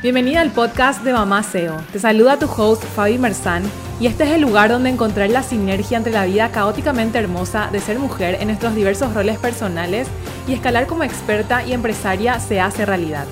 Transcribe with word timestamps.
Bienvenida 0.00 0.42
al 0.42 0.52
podcast 0.52 1.02
de 1.02 1.12
Mamá 1.12 1.42
SEO. 1.42 1.82
Te 1.92 1.98
saluda 1.98 2.38
tu 2.38 2.46
host 2.46 2.84
Fabi 2.84 3.18
Merzán 3.18 3.64
y 3.98 4.06
este 4.06 4.22
es 4.22 4.30
el 4.30 4.42
lugar 4.42 4.70
donde 4.70 4.90
encontrar 4.90 5.28
la 5.28 5.42
sinergia 5.42 5.98
entre 5.98 6.12
la 6.12 6.24
vida 6.24 6.52
caóticamente 6.52 7.18
hermosa 7.18 7.68
de 7.72 7.80
ser 7.80 7.98
mujer 7.98 8.36
en 8.38 8.46
nuestros 8.46 8.76
diversos 8.76 9.12
roles 9.12 9.38
personales 9.38 10.06
y 10.46 10.52
escalar 10.52 10.86
como 10.86 11.02
experta 11.02 11.66
y 11.66 11.72
empresaria 11.72 12.38
se 12.38 12.60
hace 12.60 12.86
realidad. 12.86 13.26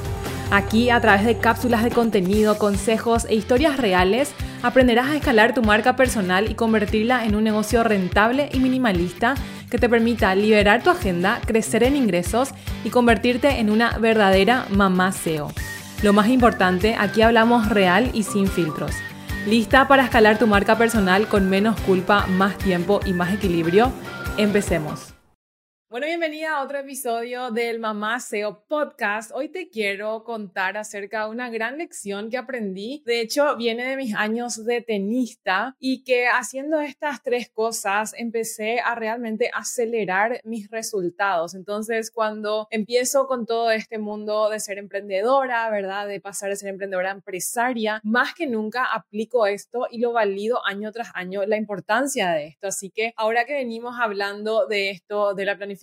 Aquí, 0.50 0.90
a 0.90 1.00
través 1.00 1.24
de 1.24 1.38
cápsulas 1.38 1.84
de 1.84 1.92
contenido, 1.92 2.58
consejos 2.58 3.26
e 3.26 3.36
historias 3.36 3.76
reales, 3.76 4.32
aprenderás 4.64 5.06
a 5.06 5.16
escalar 5.16 5.54
tu 5.54 5.62
marca 5.62 5.94
personal 5.94 6.50
y 6.50 6.54
convertirla 6.56 7.26
en 7.26 7.36
un 7.36 7.44
negocio 7.44 7.84
rentable 7.84 8.48
y 8.52 8.58
minimalista 8.58 9.36
que 9.70 9.78
te 9.78 9.88
permita 9.88 10.34
liberar 10.34 10.82
tu 10.82 10.90
agenda, 10.90 11.40
crecer 11.46 11.84
en 11.84 11.94
ingresos 11.94 12.50
y 12.82 12.90
convertirte 12.90 13.60
en 13.60 13.70
una 13.70 13.98
verdadera 13.98 14.66
mamá 14.70 15.12
SEO. 15.12 15.52
Lo 16.02 16.12
más 16.12 16.28
importante, 16.28 16.94
aquí 16.98 17.22
hablamos 17.22 17.68
real 17.68 18.10
y 18.12 18.22
sin 18.22 18.48
filtros. 18.48 18.92
¿Lista 19.46 19.88
para 19.88 20.04
escalar 20.04 20.38
tu 20.38 20.46
marca 20.46 20.76
personal 20.76 21.26
con 21.26 21.48
menos 21.48 21.80
culpa, 21.80 22.26
más 22.26 22.58
tiempo 22.58 23.00
y 23.06 23.12
más 23.12 23.32
equilibrio? 23.32 23.92
Empecemos. 24.36 25.15
Bueno, 25.88 26.08
bienvenida 26.08 26.56
a 26.56 26.64
otro 26.64 26.78
episodio 26.78 27.52
del 27.52 27.78
Mamá 27.78 28.18
SEO 28.18 28.64
Podcast. 28.66 29.30
Hoy 29.32 29.50
te 29.50 29.68
quiero 29.68 30.24
contar 30.24 30.76
acerca 30.76 31.22
de 31.24 31.30
una 31.30 31.48
gran 31.48 31.78
lección 31.78 32.28
que 32.28 32.36
aprendí. 32.36 33.04
De 33.06 33.20
hecho, 33.20 33.56
viene 33.56 33.90
de 33.90 33.96
mis 33.96 34.12
años 34.16 34.64
de 34.64 34.80
tenista 34.80 35.76
y 35.78 36.02
que 36.02 36.26
haciendo 36.26 36.80
estas 36.80 37.22
tres 37.22 37.50
cosas 37.50 38.14
empecé 38.18 38.80
a 38.80 38.96
realmente 38.96 39.48
acelerar 39.54 40.40
mis 40.42 40.68
resultados. 40.70 41.54
Entonces, 41.54 42.10
cuando 42.10 42.66
empiezo 42.70 43.28
con 43.28 43.46
todo 43.46 43.70
este 43.70 43.98
mundo 43.98 44.50
de 44.50 44.58
ser 44.58 44.78
emprendedora, 44.78 45.70
¿verdad? 45.70 46.08
De 46.08 46.20
pasar 46.20 46.50
de 46.50 46.56
ser 46.56 46.70
emprendedora 46.70 47.12
empresaria, 47.12 48.00
más 48.02 48.34
que 48.34 48.48
nunca 48.48 48.86
aplico 48.92 49.46
esto 49.46 49.86
y 49.88 50.00
lo 50.00 50.12
valido 50.12 50.66
año 50.66 50.90
tras 50.90 51.12
año 51.14 51.46
la 51.46 51.56
importancia 51.56 52.32
de 52.32 52.48
esto. 52.48 52.66
Así 52.66 52.90
que 52.90 53.14
ahora 53.16 53.44
que 53.44 53.54
venimos 53.54 53.94
hablando 54.00 54.66
de 54.66 54.90
esto, 54.90 55.32
de 55.34 55.44
la 55.44 55.56
planificación, 55.56 55.75